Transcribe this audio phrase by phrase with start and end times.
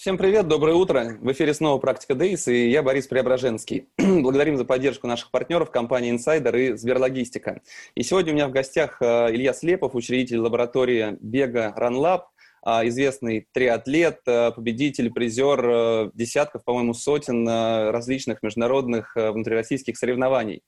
[0.00, 1.18] Всем привет, доброе утро.
[1.20, 3.90] В эфире снова «Практика Дейс» и я Борис Преображенский.
[3.98, 7.60] Благодарим за поддержку наших партнеров компании Insider и Сберлогистика.
[7.94, 12.22] И сегодня у меня в гостях э, Илья Слепов, учредитель лаборатории Бега RunLab,
[12.62, 20.62] а, известный триатлет, э, победитель, призер э, десятков, по-моему, сотен различных международных внутрироссийских соревнований.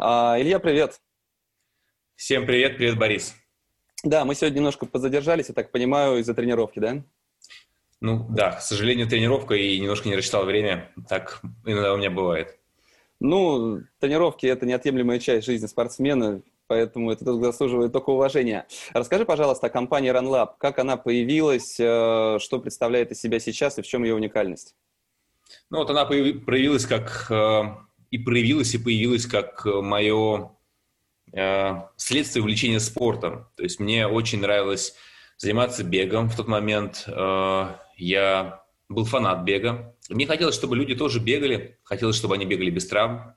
[0.00, 0.98] Илья, привет.
[2.16, 3.34] Всем привет, привет, Борис.
[4.02, 7.02] Да, мы сегодня немножко позадержались, я так понимаю, из-за тренировки, да?
[8.00, 10.92] Ну да, к сожалению, тренировка и немножко не рассчитал время.
[11.08, 12.56] Так иногда у меня бывает.
[13.20, 18.68] Ну, тренировки– это неотъемлемая часть жизни спортсмена, поэтому это заслуживает только уважения.
[18.92, 20.50] Расскажи, пожалуйста, о компании RunLab.
[20.58, 24.76] Как она появилась, э, что представляет из себя сейчас и в чем ее уникальность?
[25.70, 27.62] Ну вот она проявилась как э,
[28.10, 30.52] и проявилась и появилась как мое
[31.32, 33.48] э, следствие увлечения спортом.
[33.56, 34.94] То есть мне очень нравилось
[35.38, 37.78] заниматься бегом в тот момент я
[38.88, 39.94] был фанат бега.
[40.08, 43.34] Мне хотелось, чтобы люди тоже бегали, хотелось, чтобы они бегали без травм,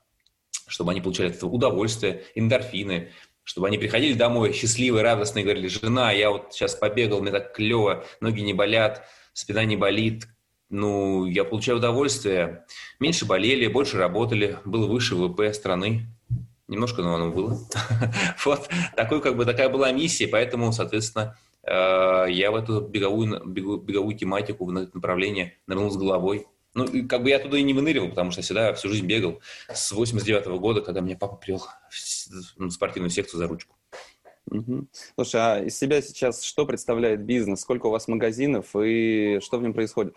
[0.66, 3.10] чтобы они получали от этого удовольствие, эндорфины,
[3.44, 8.04] чтобы они приходили домой счастливые, радостные, говорили, жена, я вот сейчас побегал, мне так клево,
[8.20, 10.26] ноги не болят, спина не болит,
[10.72, 12.64] ну, я получаю удовольствие.
[12.98, 16.06] Меньше болели, больше работали, было выше ВВП страны.
[16.66, 17.58] Немножко, но оно было.
[18.44, 24.66] Вот, такой, как бы, такая была миссия, поэтому, соответственно, я в эту беговую, беговую тематику,
[24.66, 26.46] в направление нырнул с головой.
[26.74, 29.40] Ну, как бы я туда и не выныривал, потому что всегда всю жизнь бегал
[29.72, 31.62] с 89 -го года, когда меня папа привел
[32.56, 33.76] в спортивную секцию за ручку.
[34.50, 34.88] Угу.
[35.14, 37.60] Слушай, а из себя сейчас что представляет бизнес?
[37.60, 40.16] Сколько у вас магазинов и что в нем происходит?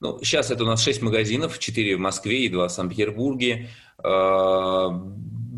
[0.00, 3.68] Ну, сейчас это у нас 6 магазинов, 4 в Москве и 2 в Санкт-Петербурге.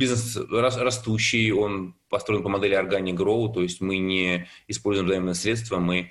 [0.02, 5.78] Бизнес растущий, он построен по модели Organic Grow, то есть мы не используем заемные средства,
[5.78, 6.10] мы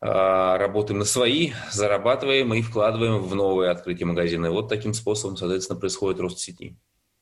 [0.00, 4.46] а, работаем на свои, зарабатываем и вкладываем в новые открытия магазина.
[4.46, 6.76] И вот таким способом, соответственно, происходит рост сети.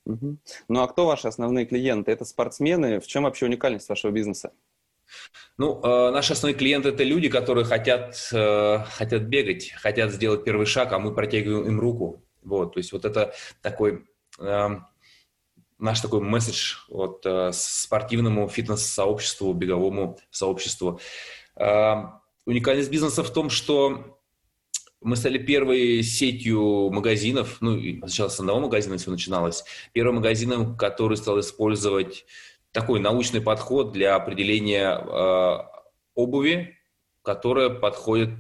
[0.05, 0.37] Угу.
[0.69, 2.13] Ну а кто ваши основные клиенты?
[2.13, 3.01] Это спортсмены?
[3.01, 4.53] В чем вообще уникальность вашего бизнеса?
[5.57, 10.67] Ну, э, наши основные клиенты это люди, которые хотят, э, хотят бегать, хотят сделать первый
[10.67, 12.23] шаг, а мы протягиваем им руку.
[12.43, 14.05] Вот, то есть вот это такой
[14.39, 14.69] э,
[15.83, 21.01] наш такой месседж вот, э, спортивному фитнес-сообществу, беговому сообществу.
[21.57, 22.05] Э,
[22.47, 24.19] уникальность бизнеса в том, что
[25.01, 31.17] мы стали первой сетью магазинов, ну, сначала с одного магазина все начиналось, первым магазином, который
[31.17, 32.25] стал использовать
[32.71, 35.59] такой научный подход для определения э,
[36.15, 36.79] обуви,
[37.23, 38.31] которая подходит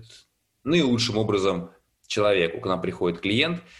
[0.62, 1.72] наилучшим образом
[2.06, 2.60] человеку.
[2.60, 3.60] К нам приходит клиент–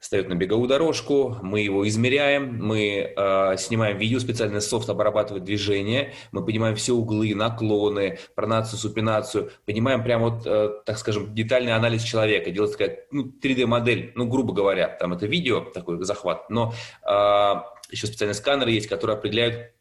[0.00, 6.14] встает на беговую дорожку, мы его измеряем, мы э, снимаем видео, специальный софт обрабатывает движение,
[6.32, 12.02] мы понимаем все углы, наклоны, пронацию, супинацию, понимаем прямо вот, э, так скажем, детальный анализ
[12.02, 16.72] человека, делается такая ну, 3D-модель, ну, грубо говоря, там это видео, такой захват, но
[17.06, 17.54] э,
[17.92, 19.74] еще специальный сканер есть, который определяет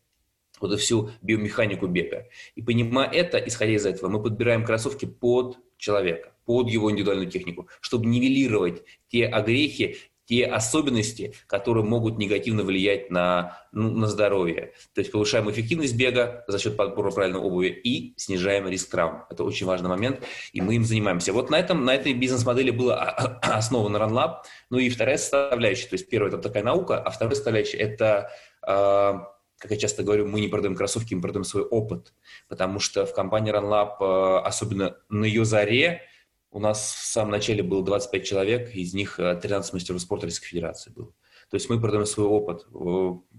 [0.59, 2.27] вот всю биомеханику бега.
[2.55, 7.69] И понимая это, исходя из этого, мы подбираем кроссовки под человека, под его индивидуальную технику,
[7.79, 9.97] чтобы нивелировать те огрехи,
[10.29, 14.73] те особенности, которые могут негативно влиять на, ну, на здоровье.
[14.93, 19.23] То есть повышаем эффективность бега за счет подбора правильной обуви и снижаем риск травм.
[19.31, 20.23] Это очень важный момент,
[20.53, 21.33] и мы им занимаемся.
[21.33, 23.01] Вот на, этом, на этой бизнес-модели было
[23.41, 24.43] основано RunLab.
[24.69, 28.29] Ну и вторая составляющая, то есть первая– это такая наука, а вторая составляющая– это
[28.61, 32.13] а, как я часто говорю, мы не продаем кроссовки, мы продаем свой опыт,
[32.47, 36.03] потому что в компании RunLab, а, особенно на ее заре,
[36.51, 40.47] у нас в самом начале было 25 человек, из них 13 э, мастеров спорта Российской
[40.47, 41.11] Федерации было.
[41.49, 42.67] То есть мы продаем свой опыт,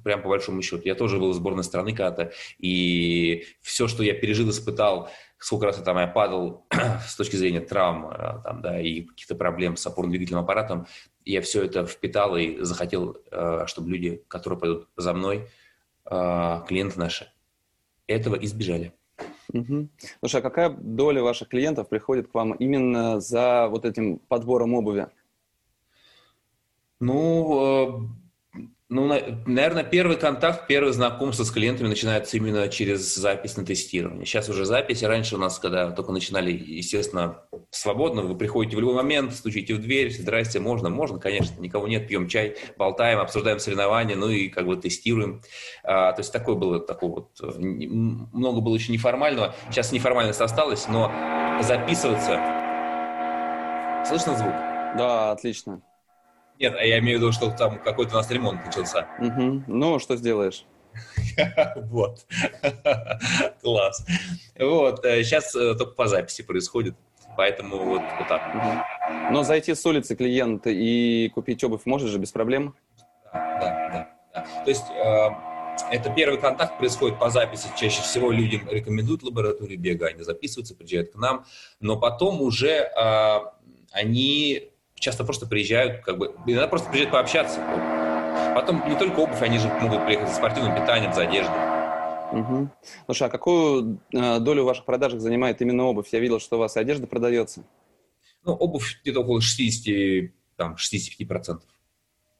[0.02, 0.82] прям по большому счету.
[0.84, 5.78] Я тоже был в сборной страны когда-то, и все, что я пережил, испытал, сколько раз
[5.78, 6.66] я там я падал
[7.06, 10.86] с точки зрения травм э, там, да, и каких-то проблем с опорно-двигательным аппаратом,
[11.24, 15.48] я все это впитал и захотел, э, чтобы люди, которые пойдут за мной,
[16.02, 17.30] клиенты наши,
[18.08, 18.92] этого избежали.
[19.52, 19.88] Угу.
[20.20, 25.08] Слушай, а какая доля ваших клиентов приходит к вам именно за вот этим подбором обуви?
[27.00, 28.29] Ну, э,
[28.92, 34.26] Ну, наверное, первый контакт, первое знакомство с клиентами начинается именно через запись на тестирование.
[34.26, 35.04] Сейчас уже запись.
[35.04, 37.38] Раньше у нас, когда только начинали, естественно,
[37.70, 42.08] свободно, вы приходите в любой момент, стучите в дверь, здрасте, можно, можно, конечно, никого нет,
[42.08, 45.40] пьем чай, болтаем, обсуждаем соревнования, ну и как бы тестируем.
[45.84, 49.54] А, то есть такое было, такое вот, много было еще неформального.
[49.70, 51.12] Сейчас неформальность осталась, но
[51.62, 52.40] записываться...
[54.04, 54.54] Слышно звук?
[54.98, 55.80] Да, отлично.
[56.60, 59.08] Нет, а я имею в виду, что там какой-то у нас ремонт начался.
[59.18, 59.64] Угу.
[59.66, 60.66] Ну, что сделаешь?
[61.76, 62.26] Вот.
[63.62, 64.06] Класс.
[64.58, 65.00] Вот.
[65.02, 66.96] Сейчас э, только по записи происходит.
[67.36, 68.42] Поэтому вот, вот так.
[69.30, 72.74] Но зайти с улицы клиент и купить обувь можешь же без проблем?
[73.32, 74.08] Да, да, да.
[74.34, 74.64] да.
[74.64, 75.28] То есть э,
[75.90, 77.68] это первый контакт происходит по записи.
[77.78, 81.46] Чаще всего людям рекомендуют лабораторию бега, они записываются, приезжают к нам.
[81.80, 83.38] Но потом уже э,
[83.92, 84.69] они
[85.00, 87.60] часто просто приезжают, как бы, иногда просто приезжают пообщаться.
[88.54, 91.80] Потом не только обувь, они же могут приехать за спортивным питанием, за одеждой.
[92.32, 92.70] Угу.
[93.06, 96.08] Слушай, а какую э, долю в ваших продажах занимает именно обувь?
[96.12, 97.64] Я видел, что у вас одежда продается.
[98.44, 101.60] Ну, обувь где-то около 60, там, 65%.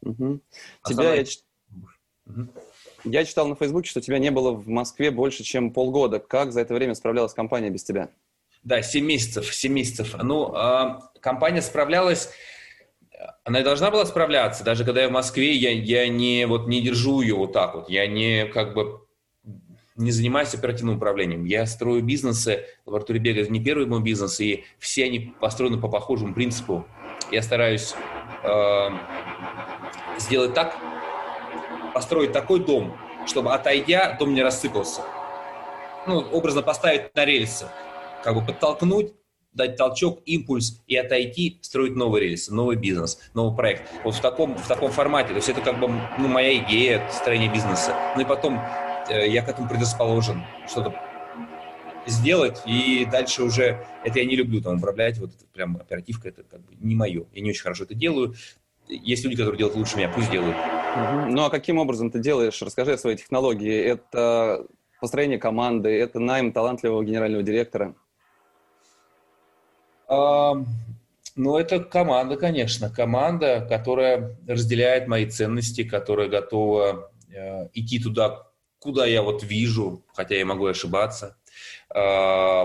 [0.03, 0.41] Угу.
[0.87, 1.25] Тебя я...
[2.27, 2.49] Угу.
[3.05, 6.21] Я читал на Фейсбуке, что тебя не было в Москве больше, чем полгода.
[6.21, 8.11] Как за это время справлялась компания без тебя?
[8.63, 10.15] Да, 7 месяцев, 7 месяцев.
[10.23, 12.31] Ну, э, компания справлялась,
[13.45, 14.65] она и должна была справляться.
[14.65, 17.89] Даже когда я в Москве, я, я не, вот, не держу ее вот так вот.
[17.89, 19.01] Я не, как бы,
[19.97, 21.45] не занимаюсь оперативным управлением.
[21.45, 26.35] Я строю бизнесы, лаборатория бега не первый мой бизнес, и все они построены по похожему
[26.35, 26.87] принципу.
[27.31, 27.95] Я стараюсь
[28.43, 28.89] э,
[30.19, 30.77] сделать так,
[31.95, 32.97] построить такой дом,
[33.27, 35.03] чтобы отойдя, дом не рассыпался.
[36.07, 37.67] Ну, образно поставить на рельсы
[38.23, 39.13] как бы подтолкнуть,
[39.53, 43.83] дать толчок, импульс и отойти, строить новый рельс, новый бизнес, новый проект.
[44.05, 45.31] Вот в таком, в таком формате.
[45.31, 45.89] То есть это как бы
[46.19, 47.95] ну, моя идея строения бизнеса.
[48.17, 48.61] Ну и потом
[49.09, 50.43] э, я к этому предрасположен.
[50.69, 50.95] Что-то
[52.07, 56.61] сделать, и дальше уже, это я не люблю там управлять, вот прям оперативка, это как
[56.61, 57.25] бы не мое.
[57.33, 58.35] Я не очень хорошо это делаю.
[58.89, 60.57] Есть люди, которые делают лучше меня, пусть делают.
[61.29, 62.61] Ну а каким образом ты делаешь?
[62.63, 63.73] Расскажи о своей технологии.
[63.73, 64.67] Это
[65.01, 67.95] построение команды, это найм талантливого генерального директора.
[71.37, 72.91] Ну, это команда, конечно.
[72.91, 78.49] Команда, которая разделяет мои ценности, которая готова э, идти туда,
[78.79, 81.39] куда я вот вижу, хотя я могу ошибаться.
[81.95, 82.65] Э,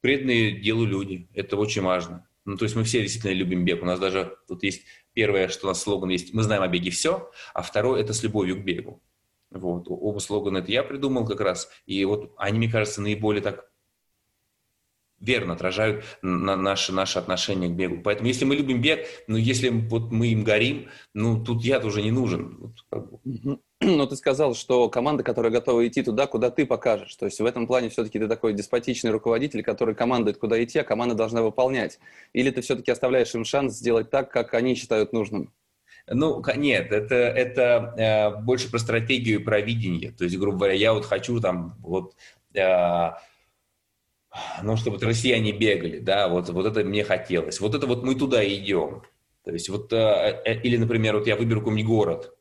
[0.00, 1.28] преданные делу люди.
[1.34, 2.26] Это очень важно.
[2.46, 3.82] Ну, то есть мы все действительно любим бег.
[3.82, 4.82] У нас даже тут есть
[5.12, 8.22] первое, что у нас слоган есть «Мы знаем о беге все», а второе– это «С
[8.22, 9.02] любовью к бегу».
[9.50, 9.86] Вот.
[9.88, 11.68] Оба слогана это я придумал как раз.
[11.86, 13.70] И вот они, мне кажется, наиболее так
[15.20, 18.02] верно отражают на наши, наши отношения к бегу.
[18.02, 22.02] Поэтому если мы любим бег, ну, если вот мы им горим, ну, тут я тоже
[22.02, 22.56] не нужен.
[22.58, 23.58] Вот, как бы.
[23.80, 27.14] Но ты сказал, что команда, которая готова идти туда, куда ты покажешь.
[27.16, 30.84] То есть в этом плане все-таки ты такой деспотичный руководитель, который командует, куда идти, а
[30.84, 31.98] команда должна выполнять.
[32.32, 35.52] Или ты все-таки оставляешь им шанс сделать так, как они считают нужным?
[36.08, 40.12] Ну, нет, это, это э, больше про стратегию про видение.
[40.12, 42.14] То есть, грубо говоря, я вот хочу там вот...
[42.54, 43.10] Э,
[44.62, 47.60] ну, чтобы россияне бегали, да, вот, вот это мне хотелось.
[47.60, 49.02] Вот это вот мы туда идем.
[49.44, 52.36] То есть вот, э, э, или, например, вот я выберу какой-нибудь город,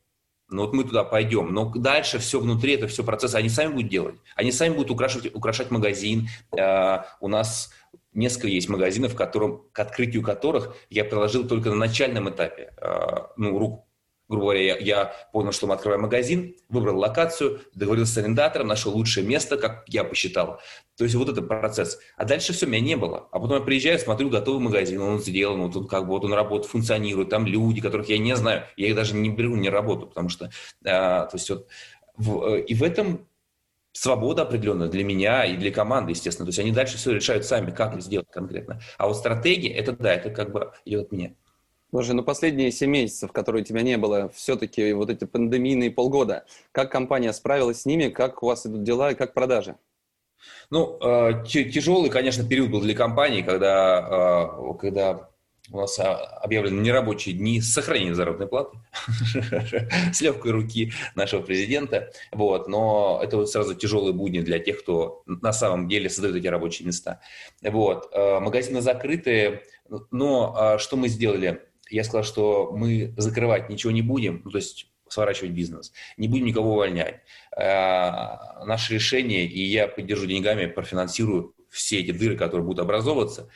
[0.49, 3.89] ну вот мы туда пойдем, но дальше все внутри, это все процессы, они сами будут
[3.89, 4.15] делать.
[4.35, 6.27] Они сами будут украшать, украшать магазин.
[6.57, 7.71] Э, у нас
[8.13, 12.73] несколько есть магазинов, которым, к открытию которых я приложил только на начальном этапе
[13.35, 13.84] ну, руку
[14.27, 18.93] грубо говоря, я, я понял, что мы открываем магазин, выбрал локацию, договорился с арендатором, нашел
[18.93, 20.59] лучшее место, как я посчитал.
[20.97, 21.99] То есть вот этот процесс.
[22.15, 23.27] А дальше все, меня не было.
[23.31, 26.33] А потом я приезжаю, смотрю, готовый магазин, он сделан, вот он как бы вот он
[26.33, 30.07] работает, функционирует, там люди, которых я не знаю, я их даже не беру, не работаю,
[30.07, 30.49] потому что,
[30.85, 31.67] а, то есть вот,
[32.17, 33.27] в, э, и в этом
[33.91, 36.45] свобода определенная для меня и для команды, естественно.
[36.45, 38.81] То есть они дальше все решают сами, как это сделать конкретно.
[38.97, 41.33] А вот стратегия, это да, это как бы идет от меня.
[41.91, 46.91] Слушай, ну последние 7 месяцев, которые тебя не было, все-таки вот эти пандемийные полгода, как
[46.91, 49.77] компания справилась с ними, как у вас идут дела и как продажи?
[50.69, 55.29] Ну, э, тяжелый, конечно, период был для компании, когда, э, когда
[55.71, 58.77] у нас а, объявлены нерабочие дни с сохранением заработной платы,
[60.13, 62.11] с легкой руки нашего президента.
[62.31, 62.67] Вот.
[62.67, 66.85] Но это вот сразу тяжелые будни для тех, кто на самом деле создает эти рабочие
[66.85, 67.19] места.
[67.63, 68.09] Вот.
[68.13, 69.63] Э, магазины закрыты,
[70.11, 71.61] но что мы сделали?
[71.95, 76.45] Я сказал, что мы закрывать ничего не будем, ну, то есть сворачивать бизнес, не будем
[76.45, 77.21] никого увольнять.
[77.55, 83.49] Э, наше решение, и я поддержу деньгами, профинансирую все эти дыры, которые будут образовываться.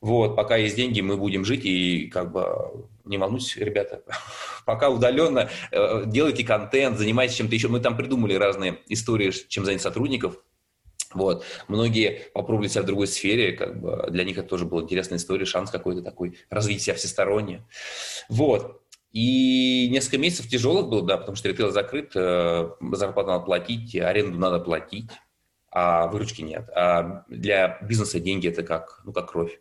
[0.00, 4.02] Вот, пока есть деньги, мы будем жить, и как бы не волнуйтесь, ребята,
[4.64, 7.68] пока удаленно э, делайте контент, занимайтесь чем-то еще.
[7.68, 10.36] Мы там придумали разные истории, чем занять сотрудников.
[11.12, 11.44] Вот.
[11.68, 15.44] Многие попробовали себя в другой сфере, как бы для них это тоже была интересная история,
[15.44, 17.66] шанс какой-то такой, развить себя всесторонне.
[18.28, 18.82] Вот.
[19.12, 24.38] И несколько месяцев тяжелых было, да, потому что ритейл закрыт, э, зарплату надо платить, аренду
[24.38, 25.10] надо платить,
[25.70, 26.68] а выручки нет.
[26.74, 29.58] А для бизнеса деньги это как, ну, как кровь.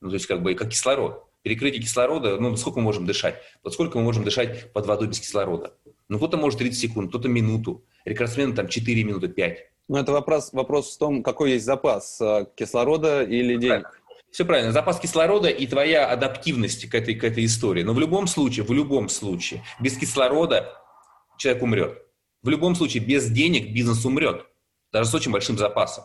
[0.00, 1.24] Ну, то есть как бы как кислород.
[1.42, 3.40] Перекрытие кислорода, ну, сколько мы можем дышать?
[3.64, 5.74] Вот сколько мы можем дышать под водой без кислорода?
[6.08, 7.84] Ну, кто-то может 30 секунд, кто-то минуту.
[8.04, 9.71] Рекордсмены там 4 минуты, 5.
[9.92, 13.82] Ну, это вопрос, вопрос в том, какой есть запас э, кислорода или денег.
[13.82, 13.90] Правильно.
[14.30, 14.72] Все правильно.
[14.72, 17.82] Запас кислорода и твоя адаптивность к этой, к этой истории.
[17.82, 20.72] Но в любом случае, в любом случае, без кислорода
[21.36, 22.02] человек умрет.
[22.42, 24.46] В любом случае, без денег бизнес умрет.
[24.92, 26.04] Даже с очень большим запасом.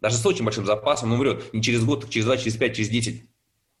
[0.00, 1.52] Даже с очень большим запасом он умрет.
[1.52, 3.24] Не через год, так через два, через пять, через десять.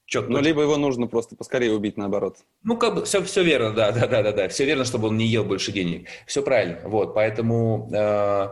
[0.06, 0.32] Четко.
[0.32, 2.38] Ну, либо его нужно просто поскорее убить, наоборот.
[2.64, 4.48] Ну, как бы, все, все верно, да, да, да, да, да.
[4.48, 6.08] Все верно, чтобы он не ел больше денег.
[6.26, 6.80] Все правильно.
[6.88, 8.48] Вот, поэтому, э,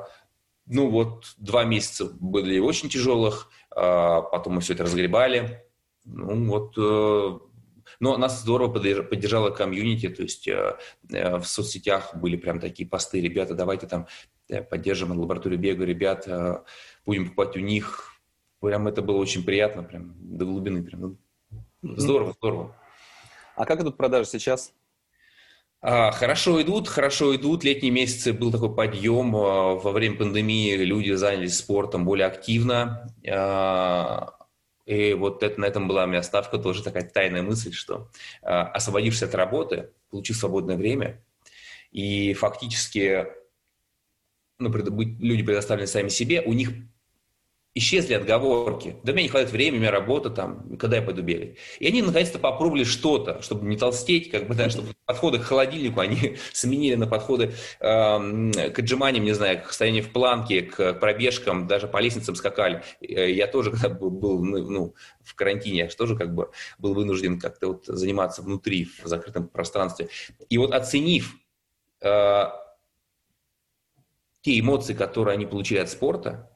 [0.66, 5.64] ну, вот, два месяца были очень тяжелых, э, потом мы все это разгребали.
[6.04, 7.38] Ну, вот, э,
[8.00, 10.76] но нас здорово поддержала комьюнити, то есть э,
[11.10, 14.06] э, в соцсетях были прям такие посты, ребята, давайте там
[14.70, 16.62] поддержим лабораторию бега, ребят, э,
[17.06, 18.08] будем покупать у них.
[18.60, 22.76] Прям это было очень приятно, прям до глубины, прям ну, Здорово, здорово.
[23.56, 24.72] А как идут продажи сейчас?
[25.84, 27.64] А, хорошо идут, хорошо идут.
[27.64, 29.34] Летние месяцы был такой подъем.
[29.34, 33.12] А, во время пандемии люди занялись спортом более активно.
[33.28, 34.34] А,
[34.86, 38.10] и вот это, на этом была у меня ставка, тоже такая тайная мысль, что
[38.42, 41.24] освободившись от работы, получив свободное время,
[41.92, 43.28] и фактически
[44.58, 46.70] ну, люди предоставлены сами себе, у них
[47.74, 48.96] исчезли отговорки.
[49.02, 51.56] Да мне не хватает времени, у меня работа там, когда я пойду бегать.
[51.78, 56.00] И они наконец-то попробовали что-то, чтобы не толстеть, как бы, да, чтобы подходы к холодильнику
[56.00, 61.66] они сменили на подходы э, к отжиманиям, не знаю, к стоянию в планке, к пробежкам,
[61.66, 62.82] даже по лестницам скакали.
[63.00, 67.40] Э, я тоже, когда был ну, ну, в карантине, я тоже как бы был вынужден
[67.40, 70.08] как-то вот заниматься внутри, в закрытом пространстве.
[70.50, 71.36] И вот оценив
[72.02, 72.44] э,
[74.42, 76.51] те эмоции, которые они получили от спорта,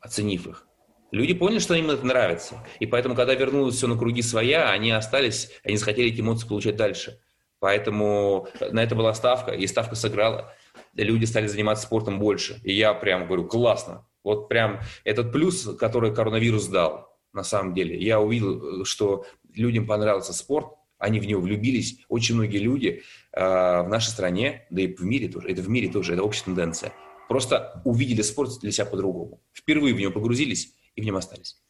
[0.00, 0.68] оценив их.
[1.10, 2.64] Люди поняли, что им это нравится.
[2.80, 6.76] И поэтому, когда вернулось все на круги своя, они остались, они захотели эти эмоции получать
[6.76, 7.18] дальше.
[7.60, 10.52] Поэтому на это была ставка, и ставка сыграла.
[10.94, 12.60] Люди стали заниматься спортом больше.
[12.62, 14.06] И я прям говорю, классно.
[14.22, 17.96] Вот прям этот плюс, который коронавирус дал, на самом деле.
[17.98, 19.24] Я увидел, что
[19.54, 22.00] людям понравился спорт, они в него влюбились.
[22.08, 23.02] Очень многие люди
[23.32, 26.44] э, в нашей стране, да и в мире тоже, это в мире тоже, это общая
[26.44, 26.92] тенденция–
[27.28, 29.40] просто увидели спорт для себя по-другому.
[29.52, 31.60] Впервые в него погрузились и в нем остались.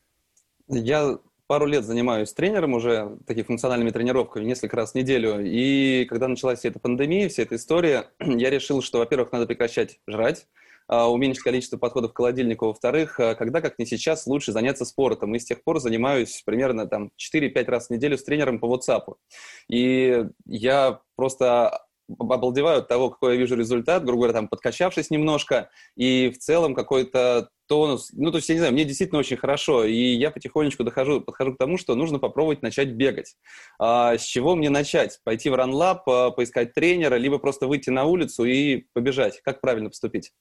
[0.68, 5.40] Я пару лет занимаюсь тренером уже, такими функциональными тренировками, несколько раз в неделю.
[5.40, 9.98] И когда началась вся эта пандемия, вся эта история, я решил, что, во-первых, надо прекращать
[10.06, 10.46] жрать,
[10.86, 12.66] а, уменьшить количество подходов к холодильнику.
[12.66, 15.34] Во-вторых, а, когда, как не сейчас, лучше заняться спортом.
[15.34, 19.14] И с тех пор занимаюсь примерно там 4-5 раз в неделю с тренером по WhatsApp.
[19.68, 21.87] И я просто
[22.18, 26.74] обалдеваю от того, какой я вижу результат, грубо говоря, там, подкачавшись немножко, и в целом
[26.74, 30.84] какой-то тонус, ну, то есть, я не знаю, мне действительно очень хорошо, и я потихонечку
[30.84, 33.36] дохожу, подхожу к тому, что нужно попробовать начать бегать.
[33.78, 35.20] А, с чего мне начать?
[35.24, 35.54] Пойти в
[36.06, 39.40] а, поискать тренера, либо просто выйти на улицу и побежать?
[39.42, 40.32] Как правильно поступить?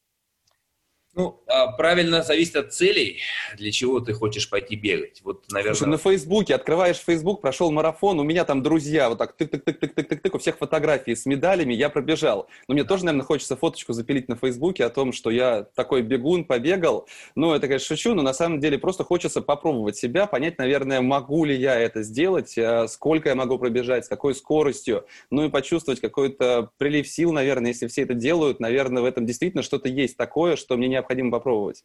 [1.18, 3.22] Ну, а, правильно зависит от целей,
[3.58, 5.22] для чего ты хочешь пойти бегать.
[5.24, 5.74] Вот, наверное...
[5.74, 10.38] Слушай, на Фейсбуке, открываешь Фейсбук, прошел марафон, у меня там друзья, вот так тык-тык-тык-тык-тык-тык, у
[10.38, 12.48] всех фотографии с медалями, я пробежал.
[12.68, 12.90] Но мне да.
[12.90, 17.08] тоже, наверное, хочется фоточку запилить на Фейсбуке о том, что я такой бегун, побегал.
[17.34, 21.46] Ну, это, конечно, шучу, но на самом деле просто хочется попробовать себя, понять, наверное, могу
[21.46, 26.00] ли я это сделать, а, сколько я могу пробежать, с какой скоростью, ну и почувствовать
[26.00, 30.56] какой-то прилив сил, наверное, если все это делают, наверное, в этом действительно что-то есть такое,
[30.56, 31.84] что мне необходимо необходимо попробовать?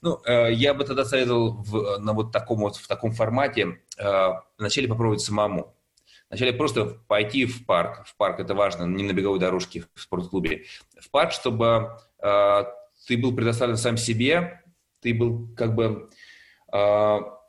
[0.00, 4.28] Ну, э, я бы тогда советовал в, на вот таком вот, в таком формате э,
[4.58, 5.74] вначале попробовать самому.
[6.28, 8.06] Вначале просто пойти в парк.
[8.06, 10.64] В парк это важно, не на беговой дорожке в спортклубе.
[11.00, 12.64] В парк, чтобы э,
[13.06, 14.62] ты был предоставлен сам себе,
[15.00, 16.10] ты был как бы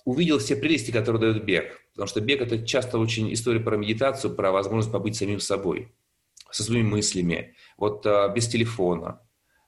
[0.03, 1.79] увидел все прелести, которые дает бег.
[1.93, 5.93] Потому что бег это часто очень история про медитацию, про возможность побыть самим собой,
[6.51, 8.05] со своими мыслями, вот
[8.35, 9.21] без телефона,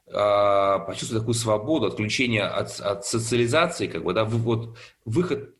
[0.07, 5.55] почувствовать такую свободу, отключение от, от социализации, как бы, да, вот выход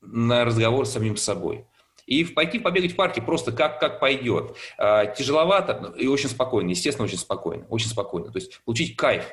[0.00, 1.66] на разговор с самим собой.
[2.10, 4.56] И пойти побегать в парке просто как, как пойдет.
[4.78, 7.66] А, тяжеловато и очень спокойно, естественно, очень спокойно.
[7.68, 8.32] Очень спокойно.
[8.32, 9.26] То есть получить кайф.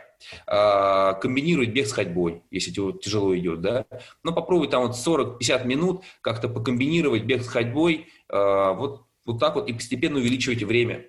[0.46, 3.62] А, комбинировать бег с ходьбой, если тебе тяжело идет.
[3.62, 3.86] Да?
[4.22, 8.10] Но попробуй там вот 40-50 минут как-то покомбинировать бег с ходьбой.
[8.29, 11.07] А, вот, вот так вот и постепенно увеличивайте время.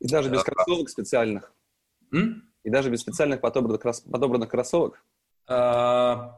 [0.00, 1.52] И даже без кроссовок специальных?
[2.12, 2.45] М?
[2.66, 3.80] И даже без специальных подобранных,
[4.10, 5.00] подобранных кроссовок?
[5.46, 6.36] А,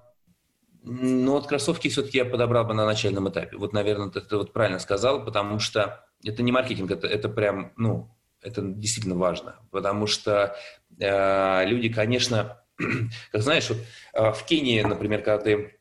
[0.82, 3.56] ну, вот кроссовки все-таки я подобрал бы на начальном этапе.
[3.56, 7.72] Вот, наверное, ты, ты вот правильно сказал, потому что это не маркетинг, это, это прям,
[7.78, 9.56] ну, это действительно важно.
[9.70, 10.54] Потому что
[11.00, 12.62] э, люди, конечно,
[13.32, 13.78] как знаешь, вот,
[14.12, 15.80] э, в Кении, например, когда ты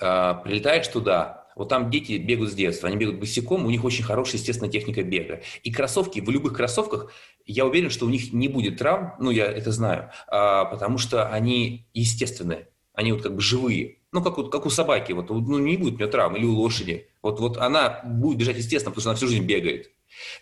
[0.00, 4.04] э, прилетаешь туда, вот там дети бегают с детства, они бегают босиком, у них очень
[4.04, 5.42] хорошая, естественно, техника бега.
[5.62, 7.12] И кроссовки, в любых кроссовках,
[7.46, 11.28] я уверен, что у них не будет травм, ну, я это знаю, а, потому что
[11.28, 13.98] они естественные, они вот как бы живые.
[14.12, 16.54] Ну, как, вот, как у собаки, вот, ну, не будет у нее травм, или у
[16.54, 17.08] лошади.
[17.22, 19.90] Вот, вот она будет бежать естественно, потому что она всю жизнь бегает.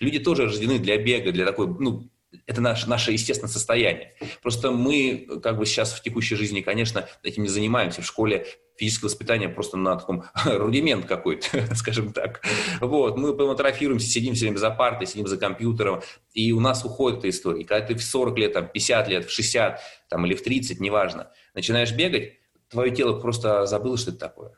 [0.01, 2.11] Люди тоже рождены для бега, для такой, ну,
[2.47, 4.15] это наше, наше естественное состояние.
[4.43, 8.03] Просто мы, как бы сейчас в текущей жизни, конечно, этим не занимаемся.
[8.03, 8.47] В школе
[8.77, 12.43] физическое воспитание просто на таком рудимент какой-то, скажем так.
[12.81, 17.21] Вот, мы атрофируемся, сидим все время за партой, сидим за компьютером, и у нас уходит
[17.21, 17.63] эта история.
[17.63, 20.81] И когда ты в 40 лет, там, 50 лет, в 60 там, или в 30,
[20.81, 24.53] неважно, начинаешь бегать, твое тело просто забыло, что это такое.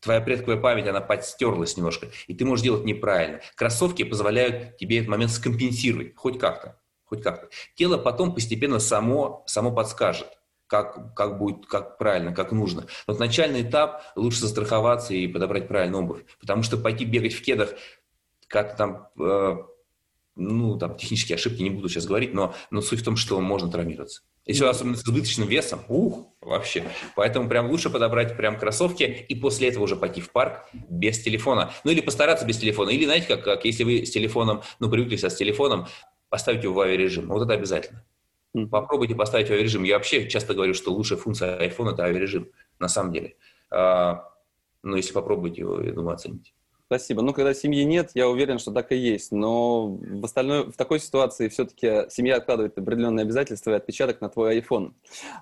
[0.00, 3.40] Твоя предковая память, она подстерлась немножко, и ты можешь делать неправильно.
[3.56, 6.80] Кроссовки позволяют тебе этот момент скомпенсировать, хоть как-то.
[7.08, 7.48] Хоть как-то.
[7.74, 10.28] Тело потом постепенно само, само подскажет
[10.68, 12.86] как, как будет, как правильно, как нужно.
[13.06, 16.24] Вот начальный этап лучше застраховаться и подобрать правильную обувь.
[16.40, 17.70] Потому что пойти бегать в кедах,
[18.46, 19.56] как там, э,
[20.36, 23.70] ну, там, технические ошибки не буду сейчас говорить, но, но суть в том, что можно
[23.70, 24.22] травмироваться.
[24.44, 26.84] Если особенно с избыточным весом, ух, вообще.
[27.16, 31.70] Поэтому прям лучше подобрать прям кроссовки и после этого уже пойти в парк без телефона.
[31.84, 32.88] Ну или постараться без телефона.
[32.88, 35.86] Или знаете, как, как если вы с телефоном, ну привыкли с телефоном,
[36.28, 37.28] поставить его в авиарежим.
[37.28, 38.04] Вот это обязательно.
[38.70, 39.84] Попробуйте поставить авиарежим.
[39.84, 43.36] Я вообще часто говорю, что лучшая функция iPhone– это авиарежим, на самом деле.
[43.70, 44.24] А,
[44.82, 46.52] но если попробуйте его, я думаю, оцените.
[46.90, 47.20] Спасибо.
[47.20, 49.30] Ну, когда семьи нет, я уверен, что так и есть.
[49.30, 54.58] Но в, остальной, в такой ситуации все-таки семья откладывает определенные обязательства и отпечаток на твой
[54.58, 54.92] iPhone.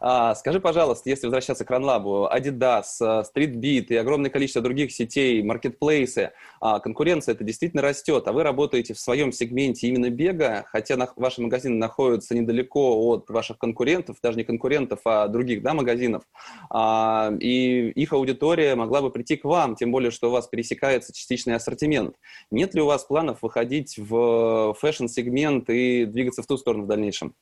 [0.00, 6.32] А, скажи, пожалуйста, если возвращаться к RunLab, Adidas, StreetBeat и огромное количество других сетей, маркетплейсы,
[6.60, 11.08] а, конкуренция это действительно растет, а вы работаете в своем сегменте именно бега, хотя на,
[11.14, 16.24] ваши магазины находятся недалеко от ваших конкурентов, даже не конкурентов, а других да, магазинов,
[16.70, 21.12] а, и их аудитория могла бы прийти к вам, тем более, что у вас пересекается
[21.12, 22.16] частично различный ассортимент.
[22.50, 27.34] Нет ли у вас планов выходить в фэшн-сегмент и двигаться в ту сторону в дальнейшем?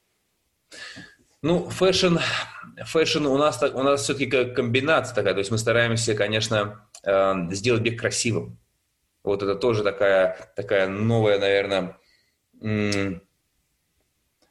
[1.43, 2.17] Ну, фэшн,
[2.87, 7.83] фэшн у нас, у нас все-таки комбинация такая, то есть мы стараемся, конечно, э, сделать
[7.83, 8.59] бег красивым.
[9.23, 11.99] Вот это тоже такая, такая новая, наверное,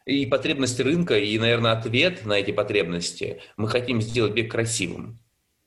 [0.06, 3.42] и потребность рынка, и, наверное, ответ на эти потребности.
[3.58, 5.20] Мы хотим сделать бег красивым,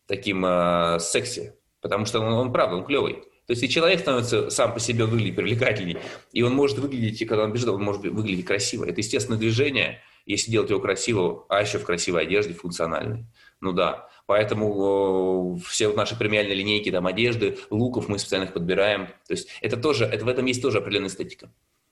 [0.07, 3.25] таким э, секси, потому что он, он правда, он клевый.
[3.47, 5.99] То есть и человек становится сам по себе выглядеть привлекательней,
[6.33, 8.85] и он может выглядеть, и когда он бежит, он может выглядеть красиво.
[8.85, 13.27] Это естественное движение, если делать его красиво, а еще в красивой одежде, функциональной.
[13.61, 18.53] Ну да, поэтому э, все вот наши премиальные линейки, там, одежды, луков мы специально их
[18.53, 19.07] подбираем.
[19.27, 21.49] То есть это тоже, это в этом есть тоже определенная эстетика.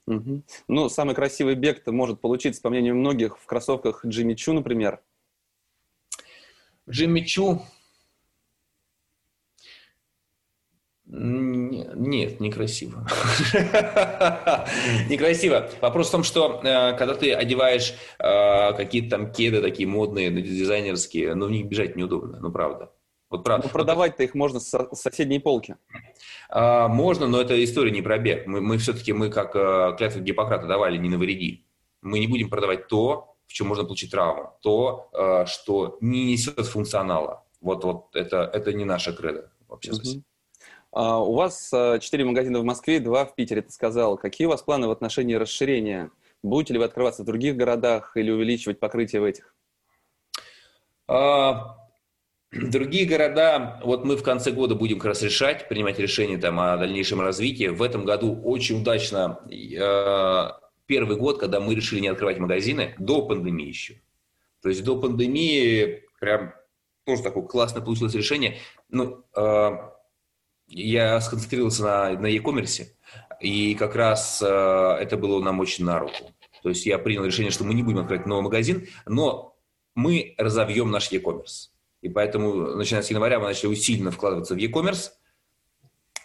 [0.07, 0.43] Угу.
[0.69, 5.01] Ну, самый красивый бег может получиться, по мнению многих, в кроссовках Джимми Чу, например.
[6.90, 7.62] Джимми Чу,
[11.16, 13.07] Нет, некрасиво.
[15.09, 15.70] Некрасиво.
[15.81, 21.37] Вопрос в том, что э, когда ты одеваешь э, какие-то там кеды такие модные, дизайнерские,
[21.37, 22.90] ну в них бежать неудобно, ну правда.
[23.31, 23.68] Вот правда.
[23.68, 25.77] Ну, продавать-то их можно с соседней полки.
[26.48, 28.48] А, можно, но это история не про бег.
[28.48, 31.64] Мы, мы все-таки, мы как э, клятву Гиппократа давали, не навреди.
[32.03, 37.44] Мы не будем продавать то, в чем можно получить травму, то, что не несет функционала.
[37.61, 40.24] Вот, вот это, это не наша кредо вообще совсем.
[40.95, 44.17] А, у вас а, четыре магазина в Москве, два в Питере, ты сказал.
[44.17, 46.13] Какие у вас планы в отношении расширения?
[46.45, 49.57] Будете ли вы открываться в других городах или увеличивать покрытие в этих?
[51.09, 51.77] А,
[52.53, 56.77] другие города, вот мы в конце года будем как раз решать, принимать решение там о
[56.77, 57.67] дальнейшем развитии.
[57.67, 59.41] В этом году очень удачно
[60.87, 64.01] первый год, когда мы решили не открывать магазины, до пандемии еще.
[64.63, 66.55] То есть до пандемии прям
[67.05, 68.59] тоже такое классное получилось решение.
[68.91, 69.25] Ну,
[70.75, 72.87] я сконцентрировался на, на e-commerce,
[73.41, 76.33] и как раз э, это было нам очень на руку.
[76.63, 79.57] То есть я принял решение, что мы не будем открывать новый магазин, но
[79.95, 81.71] мы разовьем наш e-commerce.
[82.03, 85.11] И поэтому, начиная с января, мы начали усиленно вкладываться в e-commerce.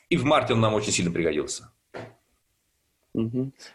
[0.10, 1.72] И в марте он нам очень сильно пригодился.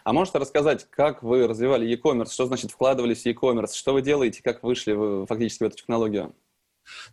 [0.03, 4.41] А можете рассказать, как вы развивали e-commerce, что значит вкладывались в e-commerce, что вы делаете,
[4.43, 6.35] как вышли вы фактически в эту технологию?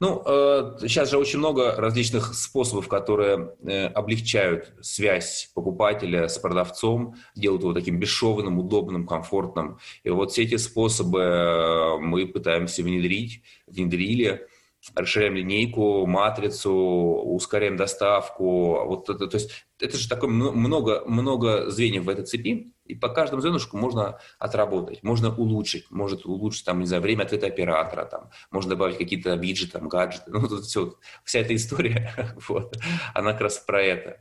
[0.01, 7.17] Ну, э, сейчас же очень много различных способов, которые э, облегчают связь покупателя с продавцом,
[7.35, 9.79] делают его таким бесшовным, удобным, комфортным.
[10.05, 14.47] И вот все эти способы э, мы пытаемся внедрить, внедрили
[14.95, 18.85] расширяем линейку, матрицу, ускоряем доставку.
[18.87, 23.09] Вот это, то есть это же такое много, много звеньев в этой цепи, и по
[23.09, 28.31] каждому звенушку можно отработать, можно улучшить, может улучшить там, не знаю, время ответа оператора, там,
[28.51, 32.77] можно добавить какие-то виджеты, там, гаджеты, ну, тут все, вся эта история, вот,
[33.15, 34.19] она как раз про это.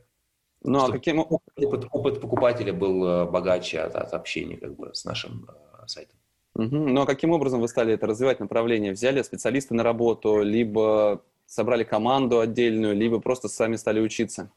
[0.63, 5.05] Ну, а каким опыт, опыт покупателя был э, богаче от, от общения как бы с
[5.05, 6.20] нашим э, сайтом.
[6.65, 6.77] Угу.
[6.77, 8.91] Ну а каким образом вы стали это развивать направление?
[8.91, 14.51] Взяли специалиста на работу, либо собрали команду отдельную, либо просто сами стали учиться?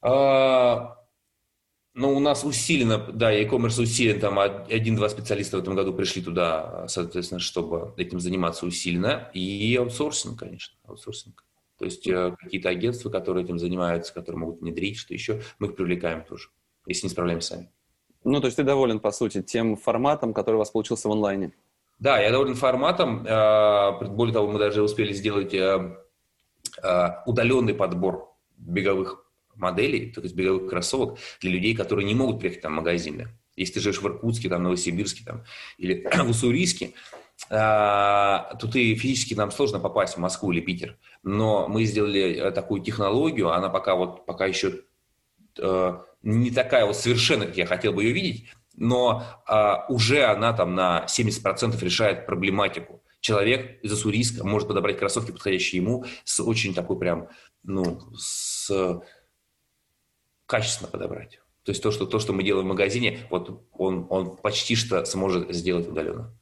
[0.00, 0.96] А,
[1.94, 6.86] ну, у нас усиленно, да, e-commerce усилен, там один-два специалиста в этом году пришли туда,
[6.88, 9.30] соответственно, чтобы этим заниматься усиленно.
[9.34, 11.44] И аутсорсинг, конечно, аутсорсинг.
[11.78, 15.76] То есть э, какие-то агентства, которые этим занимаются, которые могут внедрить, что еще, мы их
[15.76, 16.48] привлекаем тоже,
[16.86, 17.72] если не справляемся сами.
[18.24, 21.52] Ну, то есть ты доволен, по сути, тем форматом, который у вас получился в онлайне?
[21.98, 23.26] Да, я доволен форматом.
[23.26, 25.96] Э, более того, мы даже успели сделать э,
[26.82, 32.62] э, удаленный подбор беговых моделей, то есть беговых кроссовок для людей, которые не могут приехать
[32.62, 33.28] там в магазины.
[33.56, 35.44] Если ты живешь в Иркутске, там, Новосибирске там,
[35.78, 36.92] или в Уссурийске,
[37.48, 40.98] то ты физически нам сложно попасть в Москву или Питер.
[41.22, 44.80] Но мы сделали такую технологию, она пока вот пока еще
[46.22, 50.74] не такая вот совершенно, как я хотел бы ее видеть, но а, уже она там
[50.74, 53.02] на 70% решает проблематику.
[53.20, 57.28] Человек из Уссурийска может подобрать кроссовки, подходящие ему, с очень такой прям,
[57.64, 58.70] ну, с
[60.46, 61.40] качественно подобрать.
[61.64, 65.04] То есть то, что, то, что мы делаем в магазине, вот он, он почти что
[65.04, 66.37] сможет сделать удаленно.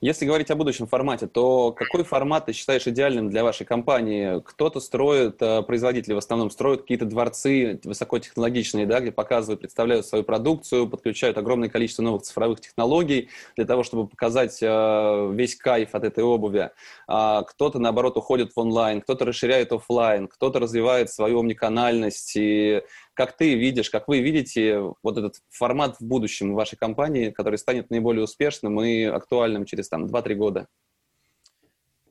[0.00, 4.40] Если говорить о будущем формате, то какой формат ты считаешь идеальным для вашей компании?
[4.44, 10.24] Кто-то строит, э, производители в основном строят какие-то дворцы высокотехнологичные, да, где показывают, представляют свою
[10.24, 16.04] продукцию, подключают огромное количество новых цифровых технологий для того, чтобы показать э, весь кайф от
[16.04, 16.70] этой обуви.
[17.06, 22.82] А кто-то, наоборот, уходит в онлайн, кто-то расширяет офлайн, кто-то развивает свою омниканальность и
[23.14, 27.90] как ты видишь, как вы видите вот этот формат в будущем вашей компании, который станет
[27.90, 30.66] наиболее успешным и актуальным через там 2-3 года?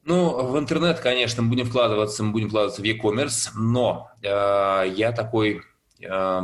[0.04, 4.28] Ну, в интернет, конечно, мы будем вкладываться, мы будем вкладываться в e-commerce, но э,
[4.96, 5.62] я такой
[6.02, 6.42] э,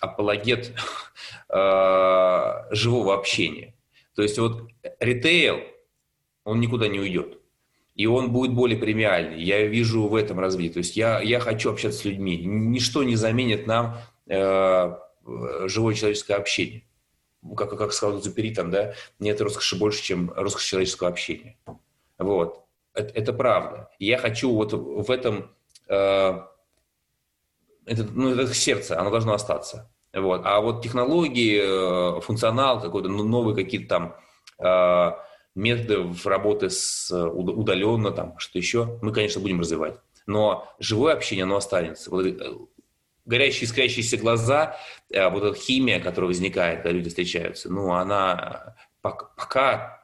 [0.00, 0.72] апологет
[1.48, 3.74] э, живого общения.
[4.16, 5.60] То есть вот ритейл,
[6.44, 7.39] он никуда не уйдет
[8.00, 9.42] и он будет более премиальный.
[9.42, 10.72] Я вижу в этом развитие.
[10.72, 12.38] То есть я, я хочу общаться с людьми.
[12.38, 14.96] Ничто не заменит нам э,
[15.66, 16.84] живое человеческое общение.
[17.54, 21.58] Как, как сказал Зупери, там, да, нет роскоши больше, чем роскошь человеческого общения.
[22.16, 22.64] Вот.
[22.94, 23.90] Это, это правда.
[23.98, 25.50] Я хочу вот в этом,
[25.86, 26.40] э,
[27.84, 29.92] это, ну, это сердце, оно должно остаться.
[30.14, 30.40] Вот.
[30.46, 34.16] А вот технологии, э, функционал какой-то, ну, новые какие-то там
[34.58, 35.12] э,
[35.54, 39.96] методы работы с, э, удаленно, там, что еще, мы, конечно, будем развивать.
[40.26, 42.10] Но живое общение, оно останется.
[42.10, 42.34] Вот, э,
[43.24, 44.76] горящие, искрящиеся глаза,
[45.10, 49.98] э, вот эта химия, которая возникает, когда люди встречаются, ну, она пока...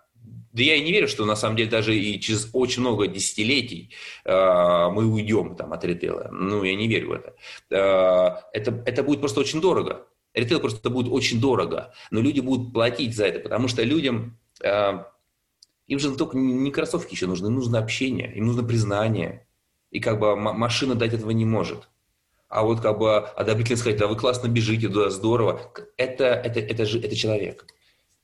[0.53, 3.95] Да я и не верю, что на самом деле даже и через очень много десятилетий
[4.25, 6.31] э, мы уйдем там, от ритейла.
[6.33, 7.35] Ну, я не верю в это.
[7.71, 8.83] Э, это.
[8.87, 10.07] Это будет просто очень дорого.
[10.33, 11.93] Ритейл просто будет очень дорого.
[12.11, 14.39] Но люди будут платить за это, потому что людям...
[14.63, 15.05] Э,
[15.87, 19.47] им же только не кроссовки еще нужны, им нужно общение, им нужно признание.
[19.91, 21.89] И как бы машина дать этого не может.
[22.49, 25.61] А вот как бы одобрительно сказать, да вы классно бежите, да, здорово,
[25.97, 27.67] это, это, это, же, это человек.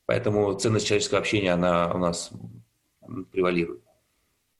[0.06, 2.30] Поэтому ценность человеческого общения, она у нас
[3.30, 3.82] превалирует.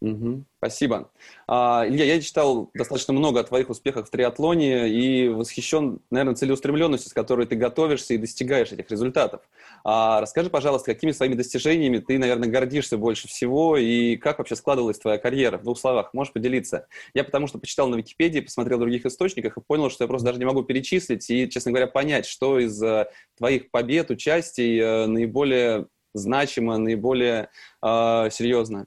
[0.02, 1.12] Угу, спасибо.
[1.46, 7.08] А, Илья, я читал достаточно много о твоих успехах в триатлоне и восхищен, наверное, целеустремленностью,
[7.08, 9.42] с которой ты готовишься и достигаешь этих результатов.
[9.84, 14.98] А, расскажи, пожалуйста, какими своими достижениями ты, наверное, гордишься больше всего и как вообще складывалась
[14.98, 15.58] твоя карьера?
[15.58, 16.88] В двух словах, можешь поделиться?
[17.14, 20.26] Я потому что почитал на Википедии, посмотрел в других источниках и понял, что я просто
[20.26, 23.06] даже не могу перечислить и, честно говоря, понять, что из э,
[23.38, 27.50] твоих побед, участий э, наиболее значимо, наиболее
[27.82, 28.86] э, серьезно.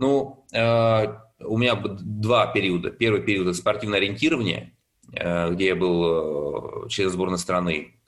[0.00, 1.06] Ну, э,
[1.40, 2.90] у меня два периода.
[2.90, 4.74] Первый период– это спортивное ориентирование,
[5.12, 8.00] э, где я был э, член сборной страны.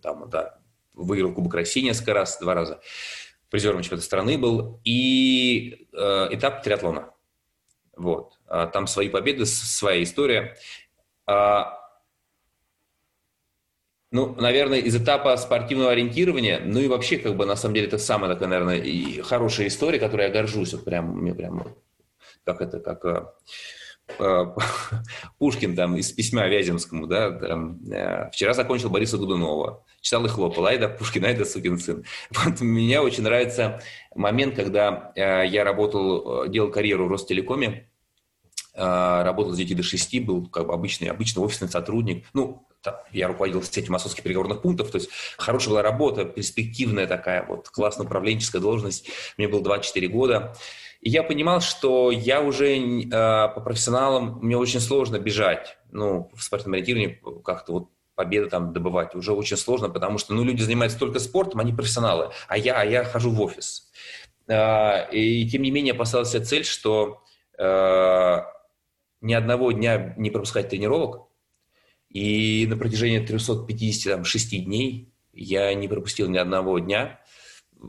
[0.00, 0.60] Там, да,
[0.94, 2.80] выиграл Кубок России несколько раз, два раза.
[3.50, 4.80] Призером чемпионата страны был.
[4.84, 7.10] И э, этап триатлона.
[7.96, 8.38] Вот.
[8.46, 10.56] А там свои победы, своя история.
[11.26, 11.79] А,
[14.12, 17.98] ну, наверное, из этапа спортивного ориентирования, ну и вообще, как бы, на самом деле, это
[17.98, 20.72] самая такая, наверное, и хорошая история, которой я горжусь.
[20.72, 21.64] Вот прям, мне прям,
[22.44, 23.24] как это, как э,
[24.18, 24.46] э,
[25.38, 30.66] Пушкин там из письма Вяземскому, да, там, э, вчера закончил Бориса Годунова, читал и хлопал,
[30.66, 32.04] айда Пушкин, айда сукин сын.
[32.30, 33.80] Вот мне очень нравится
[34.16, 37.88] момент, когда я работал, делал карьеру в Ростелекоме,
[38.74, 42.26] работал с 9 до 6, был как бы обычный, обычный офисный сотрудник.
[42.32, 42.66] Ну,
[43.12, 48.06] я руководил сетью московских переговорных пунктов, то есть хорошая была работа, перспективная такая, вот классная
[48.06, 49.08] управленческая должность.
[49.36, 50.54] Мне было 24 года.
[51.00, 56.42] И я понимал, что я уже э, по профессионалам, мне очень сложно бежать, ну, в
[56.42, 60.98] спортивном ориентировании как-то вот победы там добывать уже очень сложно, потому что, ну, люди занимаются
[60.98, 63.90] только спортом, они профессионалы, а я, а я хожу в офис.
[64.46, 67.22] Э, и тем не менее поставил себе цель, что
[67.58, 68.42] э,
[69.22, 71.29] ни одного дня не пропускать тренировок,
[72.10, 77.20] и на протяжении 356 дней я не пропустил ни одного дня,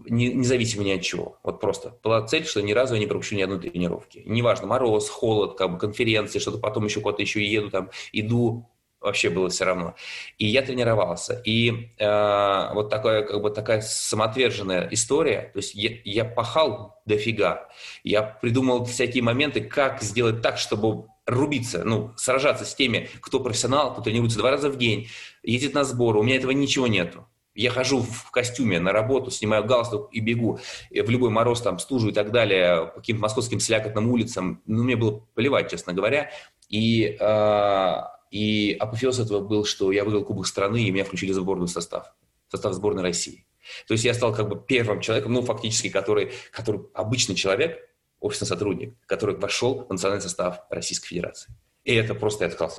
[0.05, 1.37] независимо ни от чего.
[1.43, 4.21] Вот просто была цель, что ни разу я не пропущу ни одной тренировки.
[4.25, 8.69] Неважно, мороз, холод, как бы конференции, что-то потом еще куда-то еще еду, там, иду,
[9.01, 9.95] вообще было все равно.
[10.37, 11.41] И я тренировался.
[11.43, 15.49] И э, вот такая, как бы такая самоотверженная история.
[15.53, 17.67] То есть я, я пахал дофига.
[18.03, 23.93] Я придумал всякие моменты, как сделать так, чтобы рубиться, ну, сражаться с теми, кто профессионал,
[23.93, 25.07] кто тренируется два раза в день,
[25.43, 26.19] ездит на сборы.
[26.19, 27.27] У меня этого ничего нету.
[27.53, 32.09] Я хожу в костюме на работу, снимаю галстук и бегу в любой мороз, там, стужу
[32.09, 34.61] и так далее, по каким-то московским слякотным улицам.
[34.65, 36.31] Ну, мне было плевать, честно говоря.
[36.69, 37.95] И, э,
[38.31, 42.13] и апофеоз этого был, что я выиграл Кубок страны, и меня включили в сборную состав,
[42.47, 43.45] состав сборной России.
[43.87, 47.79] То есть я стал как бы первым человеком, ну, фактически, который, который обычный человек,
[48.21, 51.53] офисный сотрудник, который вошел в национальный состав Российской Федерации.
[51.83, 52.77] И это просто, я сказал,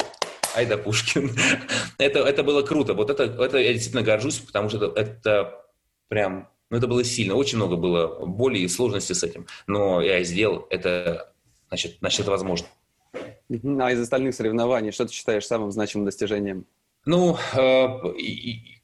[0.55, 1.31] Айда Пушкин.
[1.99, 2.95] это, это было круто.
[2.95, 5.65] Вот это, это я действительно горжусь, потому что это, это
[6.09, 7.35] прям, ну это было сильно.
[7.35, 9.47] Очень много было боли и сложности с этим.
[9.67, 11.35] Но я сделал это,
[11.69, 12.69] значит, значит это возможно.
[13.13, 16.67] А из остальных соревнований, что ты считаешь самым значимым достижением?
[17.05, 18.81] Ну, э, и,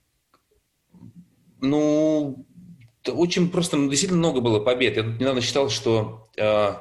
[1.61, 2.45] ну,
[3.07, 4.97] очень просто, ну, действительно много было побед.
[4.97, 6.75] Я недавно считал, что э,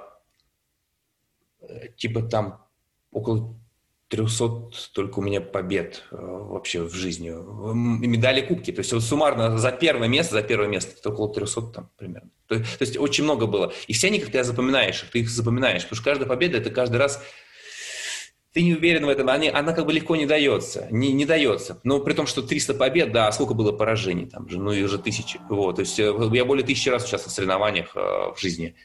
[1.97, 2.65] типа там
[3.11, 3.55] около
[4.09, 7.29] 300 только у меня побед э, вообще в жизни.
[7.73, 8.71] Медали, кубки.
[8.71, 12.29] То есть суммарно за первое место, за первое место это около 300 там примерно.
[12.47, 13.73] То, то есть очень много было.
[13.87, 15.83] И все они как-то запоминаешь, ты их запоминаешь.
[15.83, 17.21] Потому что каждая победа это каждый раз
[18.57, 21.79] ты не уверен в этом, они, она как бы легко не дается, не, не дается.
[21.83, 24.97] Но при том, что 300 побед, да, сколько было поражений там же, ну и уже
[24.97, 25.39] тысячи.
[25.47, 28.75] Вот, то есть э, я более тысячи раз участвовал в соревнованиях э, в жизни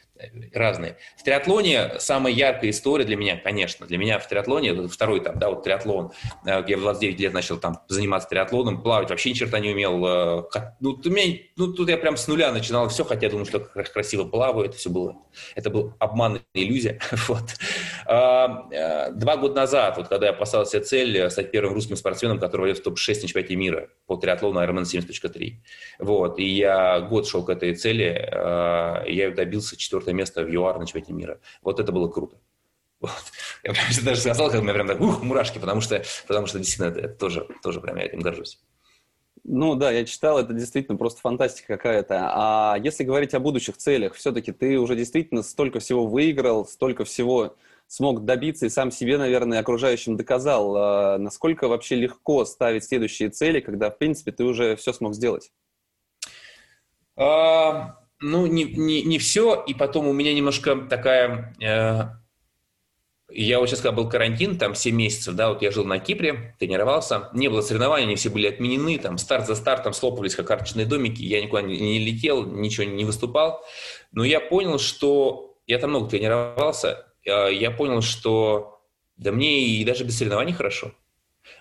[0.52, 0.98] разные.
[1.16, 5.50] В триатлоне самая яркая история для меня, конечно, для меня в триатлоне, второй там, да,
[5.50, 6.12] вот триатлон,
[6.46, 10.04] э, я в 29 лет начал там заниматься триатлоном, плавать вообще ни черта не умел.
[10.06, 10.44] Э,
[10.80, 13.60] ну, у меня, ну, тут я прям с нуля начинал все, хотя я думал, что
[13.60, 15.16] красиво плаваю, это все было,
[15.54, 16.98] это был обман и иллюзия.
[17.28, 17.54] Вот.
[18.06, 22.38] А, э, два года назад, вот когда я поставил себе цель стать первым русским спортсменом,
[22.38, 25.52] который войдет в топ-6 на чемпионате мира по триатлону Ironman 70.3.
[25.98, 30.78] Вот, и я год шел к этой цели, я ее добился четвертое место в ЮАР
[30.78, 31.40] на чемпионате мира.
[31.62, 32.36] Вот это было круто.
[33.02, 33.10] Вот.
[33.64, 36.58] Я прям даже сказал, как у меня прям так, ух, мурашки, потому что, потому что
[36.58, 38.60] действительно это тоже, тоже прям я этим горжусь.
[39.44, 42.30] Ну да, я читал, это действительно просто фантастика какая-то.
[42.32, 47.56] А если говорить о будущих целях, все-таки ты уже действительно столько всего выиграл, столько всего
[47.92, 50.74] смог добиться и сам себе, наверное, окружающим доказал.
[50.78, 55.52] А насколько вообще легко ставить следующие цели, когда, в принципе, ты уже все смог сделать?
[57.16, 61.54] А, ну, не, не, не все, и потом у меня немножко такая...
[61.62, 62.16] Э,
[63.30, 66.56] я вот сейчас, когда был карантин, там 7 месяцев, да, вот я жил на Кипре,
[66.58, 70.86] тренировался, не было соревнований, они все были отменены, там старт за стартом слопались как карточные
[70.86, 73.62] домики, я никуда не, не летел, ничего не выступал,
[74.12, 75.50] но я понял, что...
[75.64, 78.80] Я там много тренировался, я понял, что
[79.16, 80.92] да мне и даже без соревнований хорошо.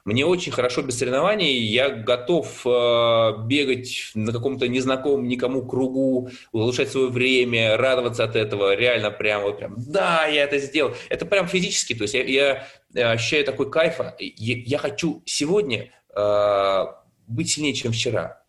[0.06, 6.89] Мне очень хорошо без соревнований, я готов э, бегать на каком-то незнакомом никому кругу, улучшать
[6.89, 10.93] свое время, радоваться от этого, реально прям вот прям, да, я это сделал.
[11.10, 15.91] Это прям физически, то есть я, я э, ощущаю такой кайф, я, я хочу сегодня
[16.15, 16.86] э,
[17.28, 18.40] быть сильнее, чем вчера,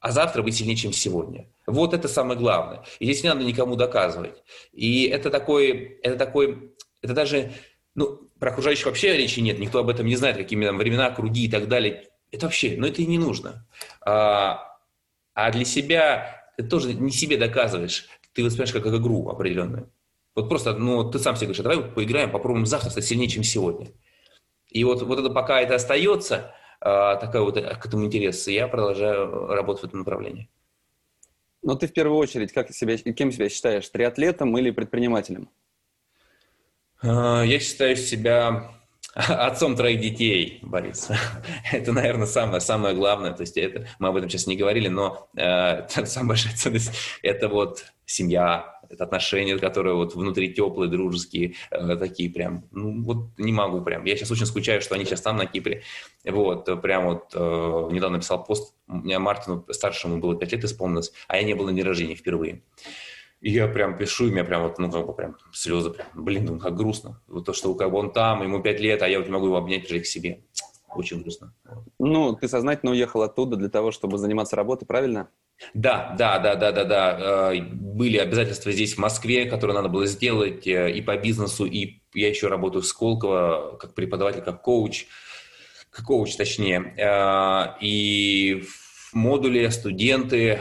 [0.00, 1.48] а завтра быть сильнее, чем сегодня.
[1.66, 2.84] Вот это самое главное.
[2.98, 4.42] И здесь не надо никому доказывать.
[4.72, 7.52] И это такой, это такой, это даже,
[7.94, 11.46] ну, про окружающих вообще речи нет, никто об этом не знает, какими там времена, круги
[11.46, 12.04] и так далее.
[12.30, 13.66] Это вообще, ну это и не нужно.
[14.04, 14.78] А,
[15.34, 19.90] а для себя ты тоже не себе доказываешь, ты воспринимаешь как игру определенную.
[20.34, 23.42] Вот просто, ну, ты сам себе говоришь, а давай поиграем, попробуем завтра стать сильнее, чем
[23.42, 23.88] сегодня.
[24.68, 29.46] И вот, вот это пока это остается, а, такая вот к этому интерес, я продолжаю
[29.48, 30.48] работать в этом направлении.
[31.62, 35.48] Но ты в первую очередь как себя, кем себя считаешь, триатлетом или предпринимателем?
[37.02, 38.70] А, я считаю себя
[39.14, 41.08] отцом троих детей, Борис.
[41.72, 43.32] это, наверное, самое, самое главное.
[43.32, 47.48] То есть это, мы об этом сейчас не говорили, но э, самая большая ценность– это
[47.48, 53.52] вот семья, это отношения, которые вот внутри теплые, дружеские, э, такие прям, ну вот не
[53.52, 54.04] могу прям.
[54.04, 55.82] Я сейчас очень скучаю, что они сейчас там на Кипре.
[56.24, 57.38] Вот, прям вот э,
[57.92, 61.66] недавно написал пост, у меня Мартину старшему было 5 лет исполнилось, а я не был
[61.66, 62.62] на день рождения впервые.
[63.40, 66.08] И я прям пишу, и у меня прям вот, ну, как бы прям слезы, прям,
[66.14, 67.20] блин, ну, как грустно.
[67.28, 69.46] Вот то, что как бы он там, ему 5 лет, а я вот не могу
[69.46, 70.40] его обнять, прижать к себе.
[70.88, 71.54] Очень грустно.
[71.98, 75.28] Ну, ты сознательно уехал оттуда для того, чтобы заниматься работой, правильно?
[75.74, 77.52] Да, да, да, да, да, да.
[77.98, 82.00] Э, были обязательства здесь, в Москве, которые надо было сделать э, и по бизнесу, и
[82.14, 85.06] я еще работаю в Сколково как преподаватель, как коуч,
[85.90, 86.94] как коуч точнее.
[86.96, 90.60] Э, и в модуле студенты,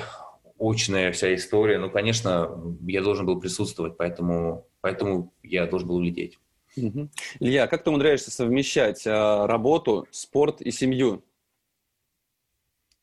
[0.59, 1.77] очная вся история.
[1.77, 2.49] Ну, конечно,
[2.87, 6.39] я должен был присутствовать, поэтому, поэтому я должен был улететь.
[7.39, 11.23] Илья, как ты умудряешься совмещать работу, спорт и семью?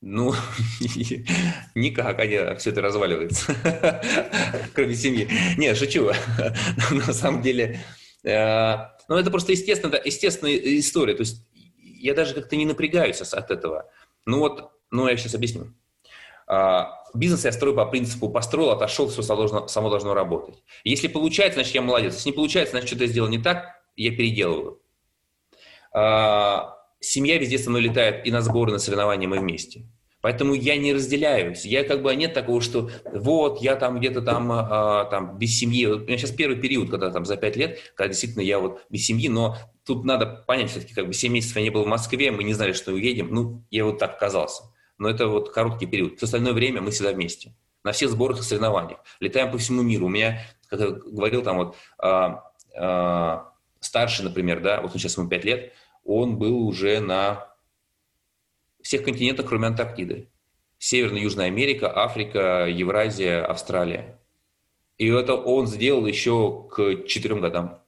[0.06, 0.34] Ну,
[1.74, 3.56] никак, они, все это разваливается,
[4.74, 5.26] кроме семьи.
[5.56, 6.10] Не, шучу.
[6.90, 7.80] На самом деле,
[8.22, 8.76] э,
[9.08, 11.14] ну, это просто естественно, естественная история.
[11.14, 11.46] То есть
[11.78, 13.90] я даже как-то не напрягаюсь от этого.
[14.26, 15.72] Ну вот, ну я сейчас объясню.
[16.46, 20.62] А, бизнес я строю по принципу построил, отошел, все само должно, работать.
[20.84, 22.16] Если получается, значит, я молодец.
[22.16, 24.82] Если не получается, значит, что-то сделал не так, я переделываю.
[25.94, 29.86] А, семья везде со мной летает и на сборы, на соревнования мы вместе.
[30.24, 31.66] Поэтому я не разделяюсь.
[31.66, 35.84] Я как бы нет такого, что вот я там где-то там, а, там без семьи.
[35.84, 38.80] Вот у меня сейчас первый период, когда там за пять лет, когда действительно я вот
[38.88, 41.88] без семьи, но тут надо понять все-таки, как бы 7 месяцев я не был в
[41.88, 43.34] Москве, мы не знали, что уедем.
[43.34, 44.62] Ну, я вот так оказался.
[44.96, 46.16] Но это вот короткий период.
[46.16, 47.54] Все остальное время мы всегда вместе.
[47.82, 49.00] На всех сборах и соревнованиях.
[49.20, 50.06] Летаем по всему миру.
[50.06, 55.28] У меня, как я говорил, там вот а, а, старший, например, да, вот сейчас ему
[55.28, 57.53] 5 лет, он был уже на
[58.94, 60.28] всех континентах, кроме Антарктиды.
[60.78, 64.20] Северная Южная Америка, Африка, Евразия, Австралия.
[64.98, 67.82] И это он сделал еще к четырем годам.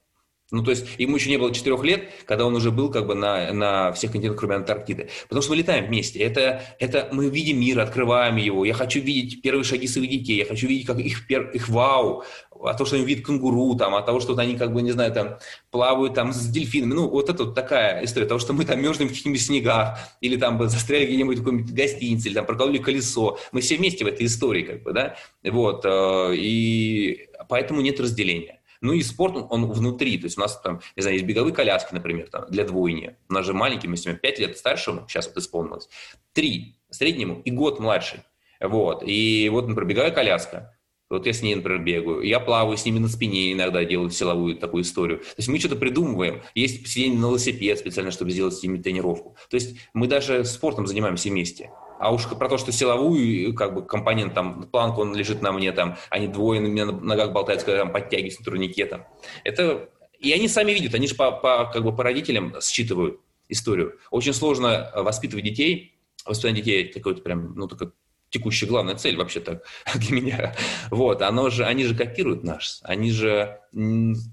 [0.49, 3.15] Ну, то есть ему еще не было четырех лет, когда он уже был как бы
[3.15, 5.09] на, на всех континентах, кроме Антарктиды.
[5.23, 6.19] Потому что мы летаем вместе.
[6.19, 8.63] Это, это мы видим мир, открываем его.
[8.63, 10.37] Я хочу видеть первые шаги своих детей.
[10.37, 12.23] Я хочу видеть как их, их вау
[12.63, 15.11] от того, что они видят кенгуру, там, от того, что они, как бы, не знаю,
[15.11, 15.37] там,
[15.69, 16.93] плавают там с дельфинами.
[16.93, 18.25] Ну, вот это вот такая история.
[18.25, 22.29] Того, что мы там мерзнем в каких-нибудь снегах, или там застряли где-нибудь в какой-нибудь гостинице,
[22.29, 23.37] или там прокололи колесо.
[23.51, 25.15] Мы все вместе в этой истории, как бы, да.
[25.43, 25.85] Вот.
[25.85, 28.56] Э, и поэтому нет разделения.
[28.81, 31.53] Ну и спорт, он, он внутри, то есть у нас там, не знаю, есть беговые
[31.53, 33.15] коляски, например, там, для двойни.
[33.29, 35.89] У нас же маленький, мы с ним 5 лет старшему, сейчас вот исполнилось,
[36.33, 38.21] 3 среднему и год младший.
[38.59, 39.03] Вот.
[39.05, 40.73] И вот, например, беговая коляска.
[41.09, 42.21] Вот я с ней, например, бегаю.
[42.21, 45.19] Я плаваю с ними на спине иногда, делаю силовую такую историю.
[45.19, 46.41] То есть мы что-то придумываем.
[46.53, 49.37] Есть сидение на велосипед специально, чтобы сделать с ними тренировку.
[49.49, 51.71] То есть мы даже спортом занимаемся вместе.
[51.99, 55.71] А уж про то, что силовую как бы компонент, там, планку, он лежит на мне,
[55.71, 59.05] там, они двое на меня на ногах болтаются, когда там подтягиваются на турнике, там.
[59.43, 59.89] Это...
[60.19, 63.99] И они сами видят, они же по, по, как бы по родителям считывают историю.
[64.09, 67.91] Очень сложно воспитывать детей, воспитание детей такой вот прям, ну, такой
[68.29, 69.63] текущая главная цель вообще так
[69.95, 70.55] для меня.
[70.91, 73.59] Вот, оно же, они же копируют наш, они же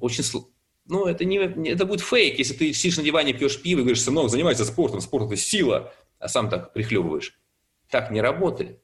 [0.00, 0.24] очень
[0.86, 4.02] ну, это, не, это будет фейк, если ты сидишь на диване, пьешь пиво и говоришь,
[4.02, 7.38] сынок, занимайся спортом, спорт– это сила, а сам так прихлебываешь.
[7.94, 8.80] Так не работает.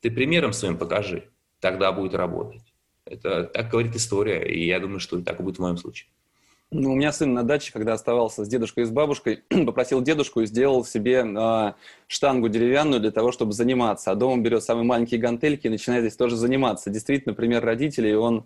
[0.00, 1.28] Ты примером своим покажи,
[1.60, 2.74] тогда будет работать.
[3.04, 6.10] Это так говорит история, и я думаю, что так будет в моем случае.
[6.72, 10.40] Ну, у меня сын на даче, когда оставался с дедушкой и с бабушкой, попросил дедушку
[10.40, 11.72] и сделал себе э,
[12.08, 14.10] штангу деревянную для того, чтобы заниматься.
[14.10, 16.90] А дома берет самые маленькие гантельки и начинает здесь тоже заниматься.
[16.90, 18.44] Действительно, пример родителей, он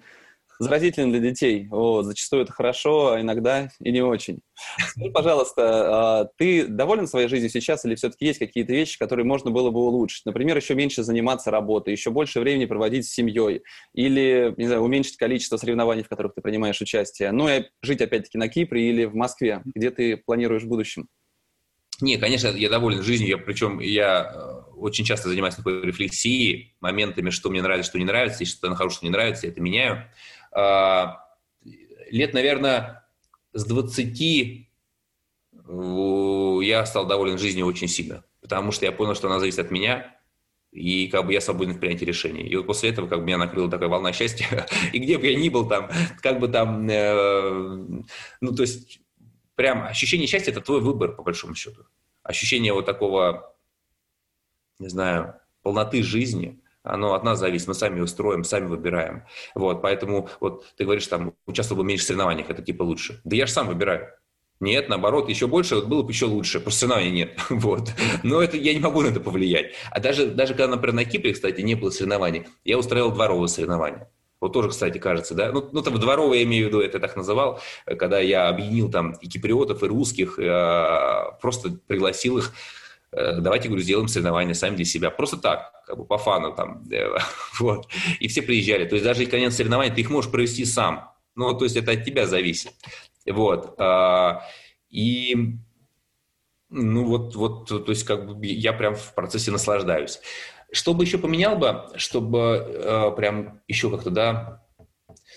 [0.59, 1.67] заразителен для детей.
[1.71, 4.41] Вот, зачастую это хорошо, а иногда и не очень.
[4.79, 9.51] Скажи, пожалуйста, а, ты доволен своей жизнью сейчас или все-таки есть какие-то вещи, которые можно
[9.51, 10.25] было бы улучшить?
[10.27, 13.62] Например, еще меньше заниматься работой, еще больше времени проводить с семьей
[13.95, 17.33] или, не знаю, уменьшить количество соревнований, в которых ты принимаешь участие.
[17.33, 21.09] Ну и жить опять-таки на Кипре или в Москве, где ты планируешь в будущем?
[22.03, 27.31] Не, конечно, я доволен жизнью, я, причем я э, очень часто занимаюсь такой рефлексией, моментами,
[27.31, 30.05] что мне нравится, что не нравится, и что нахожу, что не нравится, я это меняю.
[30.55, 31.24] А,
[32.11, 33.07] лет, наверное,
[33.53, 34.68] с 20
[36.62, 40.16] я стал доволен жизнью очень сильно, потому что я понял, что она зависит от меня,
[40.70, 42.42] и как бы я свободен в принятии решений.
[42.42, 45.38] И вот после этого как бы меня накрыла такая волна счастья, и где бы я
[45.38, 45.90] ни был там,
[46.20, 48.03] как бы там, э,
[48.40, 49.00] ну то есть
[49.55, 51.84] прям ощущение счастья– это твой выбор, по большому счету.
[52.22, 53.55] Ощущение вот такого,
[54.78, 59.24] не знаю, полноты жизни, оно от нас зависит, мы сами его сами выбираем.
[59.55, 63.20] Вот, поэтому вот ты говоришь, там, участвовал бы меньше в соревнованиях, это типа лучше.
[63.24, 64.09] Да я же сам выбираю.
[64.61, 66.61] Нет, наоборот, еще больше, вот было бы еще лучше.
[66.61, 67.39] Просто соревнований нет.
[67.51, 67.91] Вот.
[68.22, 69.74] Но это я не могу на это повлиять.
[69.91, 74.09] А даже, даже когда, например, на Кипре, кстати, не было соревнований, я устраивал дворовые соревнования.
[74.41, 75.53] Вот тоже, кстати, кажется, да.
[75.53, 79.12] Ну, ну там дворовые, я имею в виду, это так называл, когда я объединил там
[79.12, 82.53] и киприотов, и русских, э, просто пригласил их
[83.13, 85.11] давайте, говорю, сделаем соревнования сами для себя.
[85.11, 86.85] Просто так, как бы по фану там.
[87.61, 87.89] вот.
[88.21, 88.87] И все приезжали.
[88.87, 91.13] То есть даже конец соревнований, ты их можешь провести сам.
[91.35, 92.73] Ну, то есть это от тебя зависит.
[93.27, 93.75] Вот.
[93.79, 94.43] А,
[94.91, 95.57] и
[96.73, 100.21] ну вот, вот, то есть как бы я прям в процессе наслаждаюсь.
[100.73, 104.63] Что бы еще поменял бы, чтобы э, прям еще как-то, да,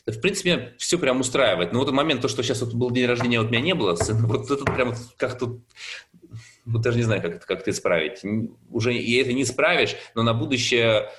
[0.06, 1.74] в принципе, все прям устраивает.
[1.74, 4.50] Но вот момент, то, что сейчас вот был день рождения, вот меня не было, вот
[4.50, 5.60] это прям как-то,
[6.66, 8.22] вот даже не знаю, как это, как это исправить.
[8.70, 11.10] Уже и это не исправишь, но на будущее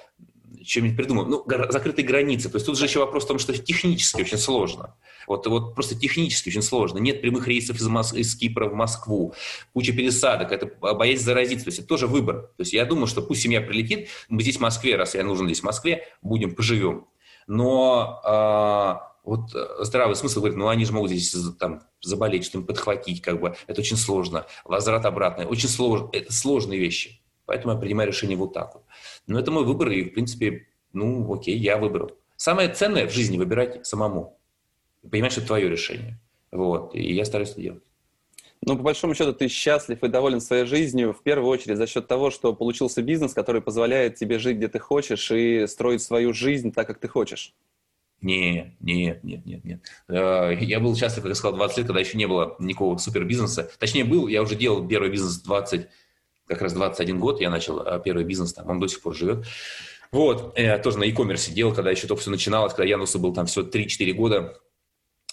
[0.65, 1.31] что-нибудь придумаем.
[1.31, 2.49] Ну, закрытые границы.
[2.49, 4.95] То есть тут же еще вопрос в том, что технически очень сложно.
[5.27, 6.99] Вот, вот просто технически очень сложно.
[6.99, 9.35] Нет прямых рейсов из, Мос- из Кипра в Москву,
[9.73, 11.65] куча пересадок, это боязнь заразиться.
[11.65, 12.51] То есть это тоже выбор.
[12.57, 15.47] То есть я думаю, что пусть семья прилетит, мы здесь в Москве, раз я нужен
[15.47, 17.07] здесь в Москве, будем, поживем.
[17.47, 19.51] Но а, вот
[19.81, 23.81] здравый смысл говорит, ну они же могут здесь там заболеть, что-нибудь подхватить, как бы, это
[23.81, 24.47] очень сложно.
[24.65, 27.21] Возврат обратно, очень сложно, это сложные вещи.
[27.45, 28.85] Поэтому я принимаю решение вот так вот.
[29.27, 32.13] Но это мой выбор, и, в принципе, ну, окей, я выбрал.
[32.37, 34.39] Самое ценное в жизни выбирать самому.
[35.09, 36.21] Понимаешь, что это твое решение.
[36.53, 37.83] Вот, и я стараюсь это делать.
[38.63, 42.07] Ну, по большому счету, ты счастлив и доволен своей жизнью в первую очередь за счет
[42.07, 46.73] того, что получился бизнес, который позволяет тебе жить, где ты хочешь, и строить свою жизнь
[46.73, 47.55] так, как ты хочешь.
[48.23, 49.81] Нет, нет, нет, нет, нет.
[50.09, 53.71] Э, я был счастлив, как я сказал, 20 лет, когда еще не было никакого супербизнеса.
[53.79, 55.87] Точнее, был, я уже делал первый бизнес 20,
[56.47, 59.45] как раз 21 год я начал а первый бизнес, там, он до сих пор живет.
[60.13, 63.47] Вот, я тоже на e-commerce делал, когда еще только все начиналось, когда Янусу был там
[63.47, 64.59] все 3-4 года,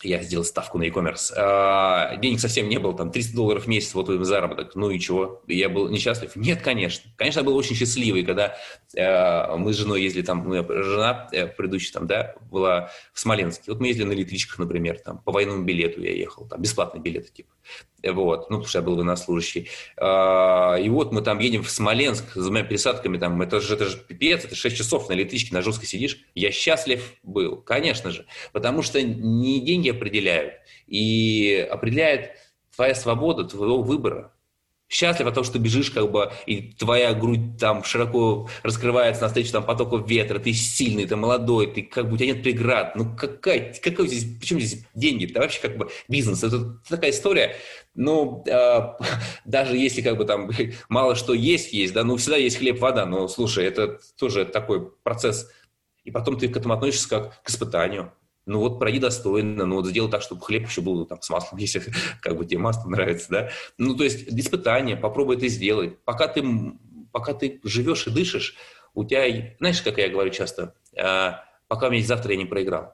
[0.04, 1.34] я сделал ставку на e-commerce.
[1.36, 4.76] А, денег совсем не было, там 300 долларов в месяц, вот им заработок.
[4.76, 5.42] Ну и чего?
[5.48, 6.36] Я был несчастлив?
[6.36, 7.10] Нет, конечно.
[7.16, 8.56] Конечно, я был очень счастливый, когда
[8.96, 13.72] э, мы с женой ездили там, моя жена э, предыдущая там, да, была в Смоленске.
[13.72, 17.32] Вот мы ездили на электричках, например, там, по военному билету я ехал, там, бесплатный билет,
[17.34, 17.50] типа.
[18.04, 19.70] Вот, ну, потому что я был военнослужащий.
[19.98, 23.86] А, и вот мы там едем в Смоленск с двумя пересадками, там, это же, это
[23.86, 26.20] же пипец, это 6 часов на электричке, на жестко сидишь.
[26.36, 30.56] Я счастлив был, конечно же, потому что не деньги определяют,
[30.86, 32.32] и определяет
[32.76, 34.34] твоя свобода, твоего выбора
[34.94, 39.66] счастлив от того, что бежишь, как бы, и твоя грудь там широко раскрывается навстречу там
[39.66, 42.96] потоку ветра, ты сильный, ты молодой, ты как бы, у тебя нет преград.
[42.96, 45.26] Ну, какая, какой здесь, почему здесь деньги?
[45.26, 46.44] Это вообще как бы бизнес.
[46.44, 47.56] Это такая история,
[47.96, 48.80] ну, э,
[49.46, 50.52] даже если как бы там
[50.90, 54.92] мало что есть, есть, да, ну, всегда есть хлеб, вода, но, слушай, это тоже такой
[55.04, 55.50] процесс.
[56.04, 58.12] И потом ты к этому относишься как к испытанию
[58.46, 61.58] ну вот пройди достойно, ну вот сделай так, чтобы хлеб еще был там с маслом,
[61.60, 61.82] если
[62.22, 63.50] как бы тебе масло нравится, да.
[63.78, 66.00] Ну то есть испытание, попробуй это сделать.
[66.04, 66.44] Пока ты,
[67.12, 68.56] пока ты живешь и дышишь,
[68.94, 72.94] у тебя, знаешь, как я говорю часто, а, пока у меня завтра я не проиграл.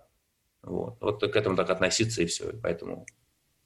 [0.62, 3.06] Вот, вот к этому так относиться и все, поэтому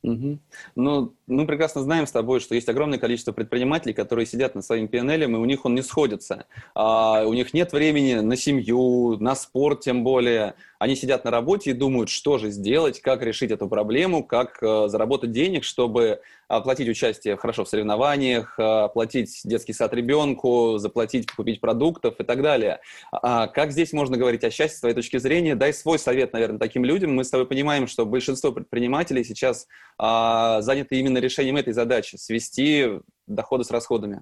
[0.03, 0.39] Угу.
[0.75, 4.88] Ну, мы прекрасно знаем с тобой, что есть огромное количество предпринимателей, которые сидят на своим
[4.88, 6.45] PNL, и у них он не сходится.
[6.75, 10.55] А, у них нет времени на семью, на спорт тем более.
[10.84, 14.89] Они сидят на работе и думают, что же сделать, как решить эту проблему, как э,
[14.89, 16.19] заработать денег, чтобы
[16.49, 22.41] оплатить участие хорошо в соревнованиях, э, оплатить детский сад ребенку, заплатить, купить продуктов и так
[22.41, 22.81] далее.
[23.13, 25.55] А как здесь можно говорить о счастье с твоей точки зрения?
[25.55, 27.15] Дай свой совет, наверное, таким людям.
[27.15, 29.67] Мы с тобой понимаем, что большинство предпринимателей сейчас
[29.97, 34.21] а, заняты именно решением этой задачи– свести доходы с расходами.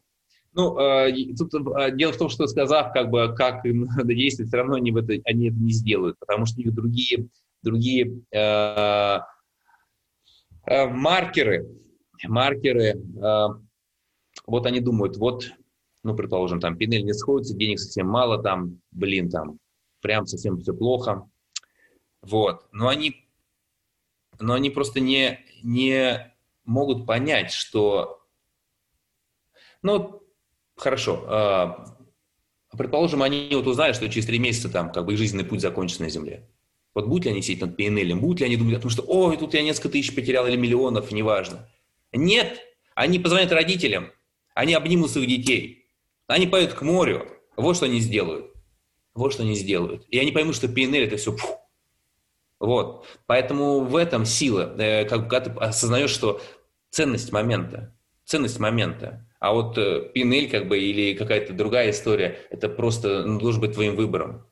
[0.53, 4.49] Ну, э, тут э, дело в том, что сказав, как бы, как им надо действовать,
[4.49, 7.29] все равно они, в это, они это не сделают, потому что у них другие,
[7.63, 9.19] другие э,
[10.65, 11.69] э, маркеры,
[12.27, 13.47] маркеры, э,
[14.45, 15.49] вот они думают, вот,
[16.03, 19.57] ну, предположим, там, пинель не сходится, денег совсем мало, там, блин, там,
[20.01, 21.29] прям совсем все плохо,
[22.21, 23.25] вот, но они,
[24.37, 26.33] но они просто не, не
[26.65, 28.21] могут понять, что,
[29.81, 30.20] ну,
[30.81, 31.23] Хорошо.
[31.27, 31.85] А,
[32.75, 36.01] предположим, они вот узнали, что через три месяца там как бы их жизненный путь закончится
[36.01, 36.49] на Земле.
[36.95, 39.37] Вот будут ли они сидеть над PNL, будут ли они думать о том, что ой,
[39.37, 41.69] тут я несколько тысяч потерял или миллионов, неважно.
[42.11, 42.59] Нет,
[42.95, 44.11] они позвонят родителям,
[44.55, 45.85] они обнимут своих детей,
[46.25, 47.27] они поедут к морю,
[47.57, 48.51] вот что они сделают.
[49.13, 50.07] Вот что они сделают.
[50.09, 51.59] И они поймут, что PNL это все фу.
[52.59, 53.05] Вот.
[53.27, 54.73] Поэтому в этом сила.
[54.79, 56.41] Э, когда ты осознаешь, что
[56.89, 57.93] ценность момента.
[58.25, 59.27] Ценность момента.
[59.41, 63.73] А вот э, пинель как бы или какая-то другая история, это просто ну, должен быть
[63.73, 64.45] твоим выбором.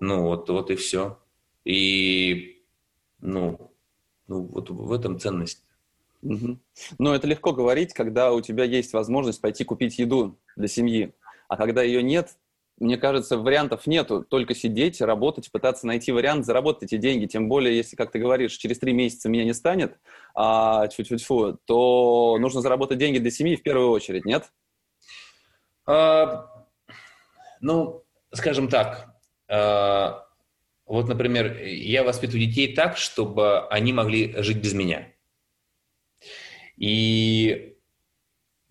[0.00, 1.20] Ну вот, вот и все.
[1.64, 2.60] И
[3.20, 3.70] ну,
[4.26, 5.62] ну вот в этом ценность.
[6.22, 6.58] Угу.
[6.98, 11.14] Но это легко говорить, когда у тебя есть возможность пойти купить еду для семьи.
[11.46, 12.36] А когда ее нет,
[12.80, 14.24] мне кажется, вариантов нету.
[14.28, 17.26] Только сидеть, работать, пытаться найти вариант заработать эти деньги.
[17.26, 19.96] Тем более, если, как ты говоришь, через три месяца меня не станет,
[20.34, 24.52] а, тьфу -тьфу -тьфу, то нужно заработать деньги для семьи в первую очередь, нет?
[25.86, 26.46] А,
[27.60, 29.14] ну, скажем так,
[29.48, 30.26] а,
[30.86, 35.08] вот, например, я воспитываю детей так, чтобы они могли жить без меня.
[36.76, 37.74] И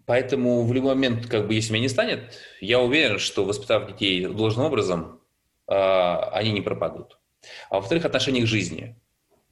[0.05, 4.25] Поэтому в любой момент, как бы, если меня не станет, я уверен, что воспитав детей
[4.25, 5.21] должным образом,
[5.67, 7.19] э, они не пропадут.
[7.69, 8.99] А во-вторых, отношение к жизни.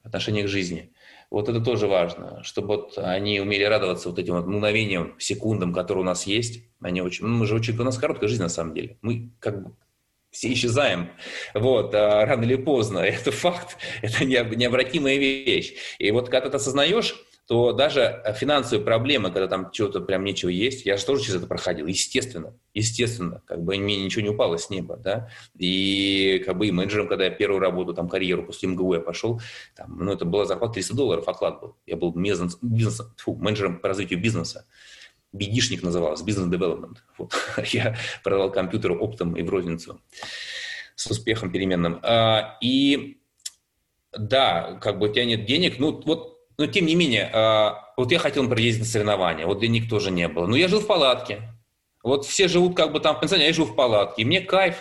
[0.03, 0.91] Отношение к жизни.
[1.31, 6.03] Вот это тоже важно, чтобы вот они умели радоваться вот этим вот мгновениям, секундам, которые
[6.03, 6.65] у нас есть.
[6.81, 8.97] Они очень, ну, мы же очень, у нас короткая жизнь на самом деле.
[9.01, 9.71] Мы как бы
[10.29, 11.09] все исчезаем,
[11.53, 15.73] вот, а рано или поздно, это факт, это необратимая вещь.
[15.99, 17.15] И вот когда ты это осознаешь,
[17.51, 21.47] то даже финансовые проблемы, когда там чего-то прям нечего есть, я же тоже через это
[21.47, 25.27] проходил, естественно, естественно, как бы мне ничего не упало с неба, да,
[25.57, 29.41] и как бы и менеджером, когда я первую работу, там, карьеру после МГУ я пошел,
[29.75, 33.79] там, ну, это была зарплата 300 долларов, оклад был, я был бизнес, бизнес, фу, менеджером
[33.79, 34.65] по развитию бизнеса,
[35.33, 37.03] Бедишник назывался, бизнес-девелопмент.
[37.17, 37.33] Вот.
[37.71, 39.99] Я продавал компьютеры оптом и в розницу
[40.95, 41.99] с успехом переменным.
[42.01, 43.21] А, и
[44.17, 46.30] да, как бы у тебя нет денег, ну вот
[46.61, 50.27] но тем не менее, а, вот я хотел, например, на соревнования, вот денег тоже не
[50.27, 50.45] было.
[50.45, 51.41] Но я жил в палатке.
[52.03, 54.21] Вот все живут как бы там в пансионе, а я жил в палатке.
[54.21, 54.75] И мне кайф.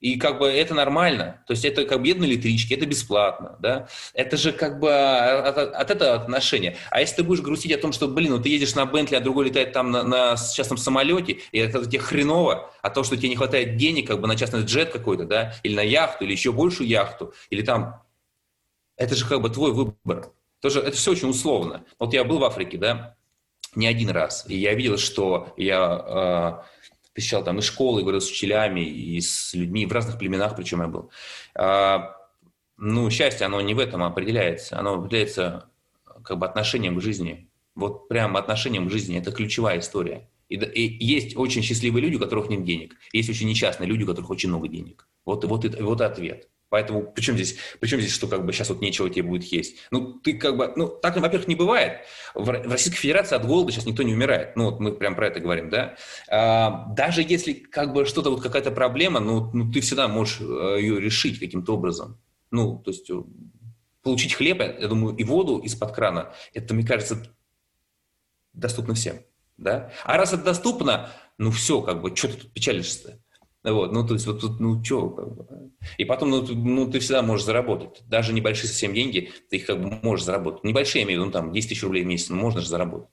[0.00, 1.44] И как бы это нормально.
[1.46, 3.86] То есть это как бы едут на это бесплатно, да.
[4.14, 6.76] Это же как бы от, от этого отношения.
[6.90, 9.20] А если ты будешь грустить о том, что, блин, ну ты едешь на Бентли, а
[9.20, 13.28] другой летает там на, на частном самолете, и это тебе хреново, а то, что тебе
[13.28, 16.50] не хватает денег как бы на частный джет какой-то, да, или на яхту, или еще
[16.50, 18.02] большую яхту, или там,
[18.96, 20.32] это же как бы твой выбор.
[20.62, 21.84] Тоже это все очень условно.
[21.98, 23.16] Вот я был в Африке, да,
[23.74, 28.20] не один раз, и я видел, что я э, посещал там и школы, и говорил
[28.20, 31.10] с учителями, и с людьми в разных племенах, причем я был.
[31.56, 32.16] А,
[32.76, 35.68] ну, счастье, оно не в этом определяется, оно определяется
[36.22, 37.50] как бы отношением к жизни.
[37.74, 40.28] Вот прям отношением к жизни, это ключевая история.
[40.48, 42.94] И, и есть очень счастливые люди, у которых нет денег.
[43.12, 45.08] Есть очень несчастные люди, у которых очень много денег.
[45.24, 46.48] Вот, вот, вот ответ.
[46.72, 49.76] Поэтому причем здесь, причем здесь, что как бы сейчас вот нечего тебе будет есть?
[49.90, 52.00] Ну, ты как бы, ну, так, во-первых, не бывает.
[52.34, 54.56] В, Российской Федерации от голода сейчас никто не умирает.
[54.56, 55.96] Ну, вот мы прям про это говорим, да.
[56.30, 60.78] А, даже если как бы что-то, вот какая-то проблема, ну, ну, ты всегда можешь э,
[60.80, 62.18] ее решить каким-то образом.
[62.50, 63.22] Ну, то есть э,
[64.02, 67.22] получить хлеб, я думаю, и воду из-под крана, это, мне кажется,
[68.54, 69.18] доступно всем,
[69.58, 69.92] да.
[70.04, 73.21] А раз это доступно, ну, все, как бы, что ты тут печалишься-то?
[73.64, 75.70] Вот, ну, то есть, вот тут, ну, что, как бы.
[75.96, 78.02] И потом, ну, ты, ну, ты всегда можешь заработать.
[78.08, 80.64] Даже небольшие совсем деньги, ты их как бы можешь заработать.
[80.64, 82.68] Небольшие, я имею в виду, ну, там, 10 тысяч рублей в месяц, ну, можно же
[82.68, 83.08] заработать.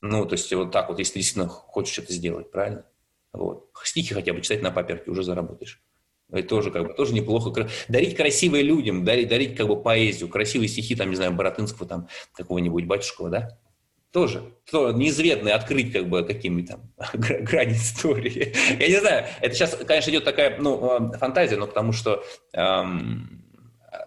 [0.00, 2.86] Ну, то есть, вот так вот, если действительно хочешь что-то сделать, правильно?
[3.32, 3.70] Вот.
[3.84, 5.82] Стихи хотя бы читать на паперке уже заработаешь.
[6.30, 7.68] Это тоже как бы тоже неплохо.
[7.88, 12.08] Дарить красивые людям, дарить, дарить как бы поэзию, красивые стихи, там, не знаю, Боротынского, там,
[12.32, 13.58] какого-нибудь Батюшкова, да?
[14.12, 16.82] Тоже то неизведанные открыть как бы какими там
[17.14, 18.54] грани истории.
[18.78, 23.42] Я не знаю, это сейчас, конечно, идет такая ну, э, фантазия, но потому что эм,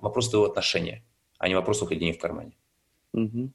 [0.01, 1.03] вопрос твоего отношения,
[1.37, 2.53] а не вопрос уходения в кармане.
[3.13, 3.51] Угу.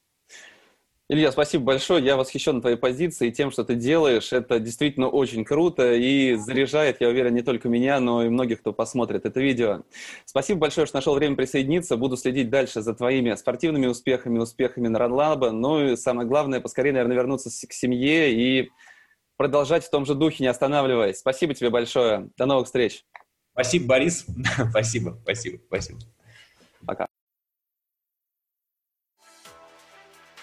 [1.12, 2.04] Илья, спасибо большое.
[2.04, 4.32] Я восхищен твоей позицией и тем, что ты делаешь.
[4.32, 8.72] Это действительно очень круто и заряжает, я уверен, не только меня, но и многих, кто
[8.72, 9.82] посмотрит это видео.
[10.24, 11.96] Спасибо большое, что нашел время присоединиться.
[11.96, 15.50] Буду следить дальше за твоими спортивными успехами, успехами на Ранлаба.
[15.50, 18.70] Ну и самое главное, поскорее, наверное, вернуться к семье и
[19.36, 21.18] продолжать в том же духе, не останавливаясь.
[21.18, 22.30] Спасибо тебе большое.
[22.36, 23.04] До новых встреч.
[23.50, 24.26] Спасибо, Борис.
[24.70, 25.98] спасибо, спасибо, спасибо.
[26.86, 27.08] Пока.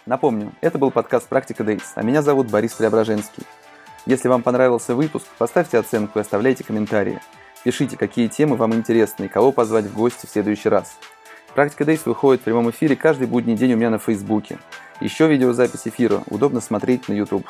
[0.07, 3.43] Напомню, это был подкаст «Практика Дейс», а меня зовут Борис Преображенский.
[4.05, 7.19] Если вам понравился выпуск, поставьте оценку и оставляйте комментарии.
[7.65, 10.97] Пишите, какие темы вам интересны и кого позвать в гости в следующий раз.
[11.55, 14.59] «Практика Дейс» выходит в прямом эфире каждый будний день у меня на Фейсбуке.
[15.01, 17.45] Еще видеозапись эфира удобно смотреть на YouTube.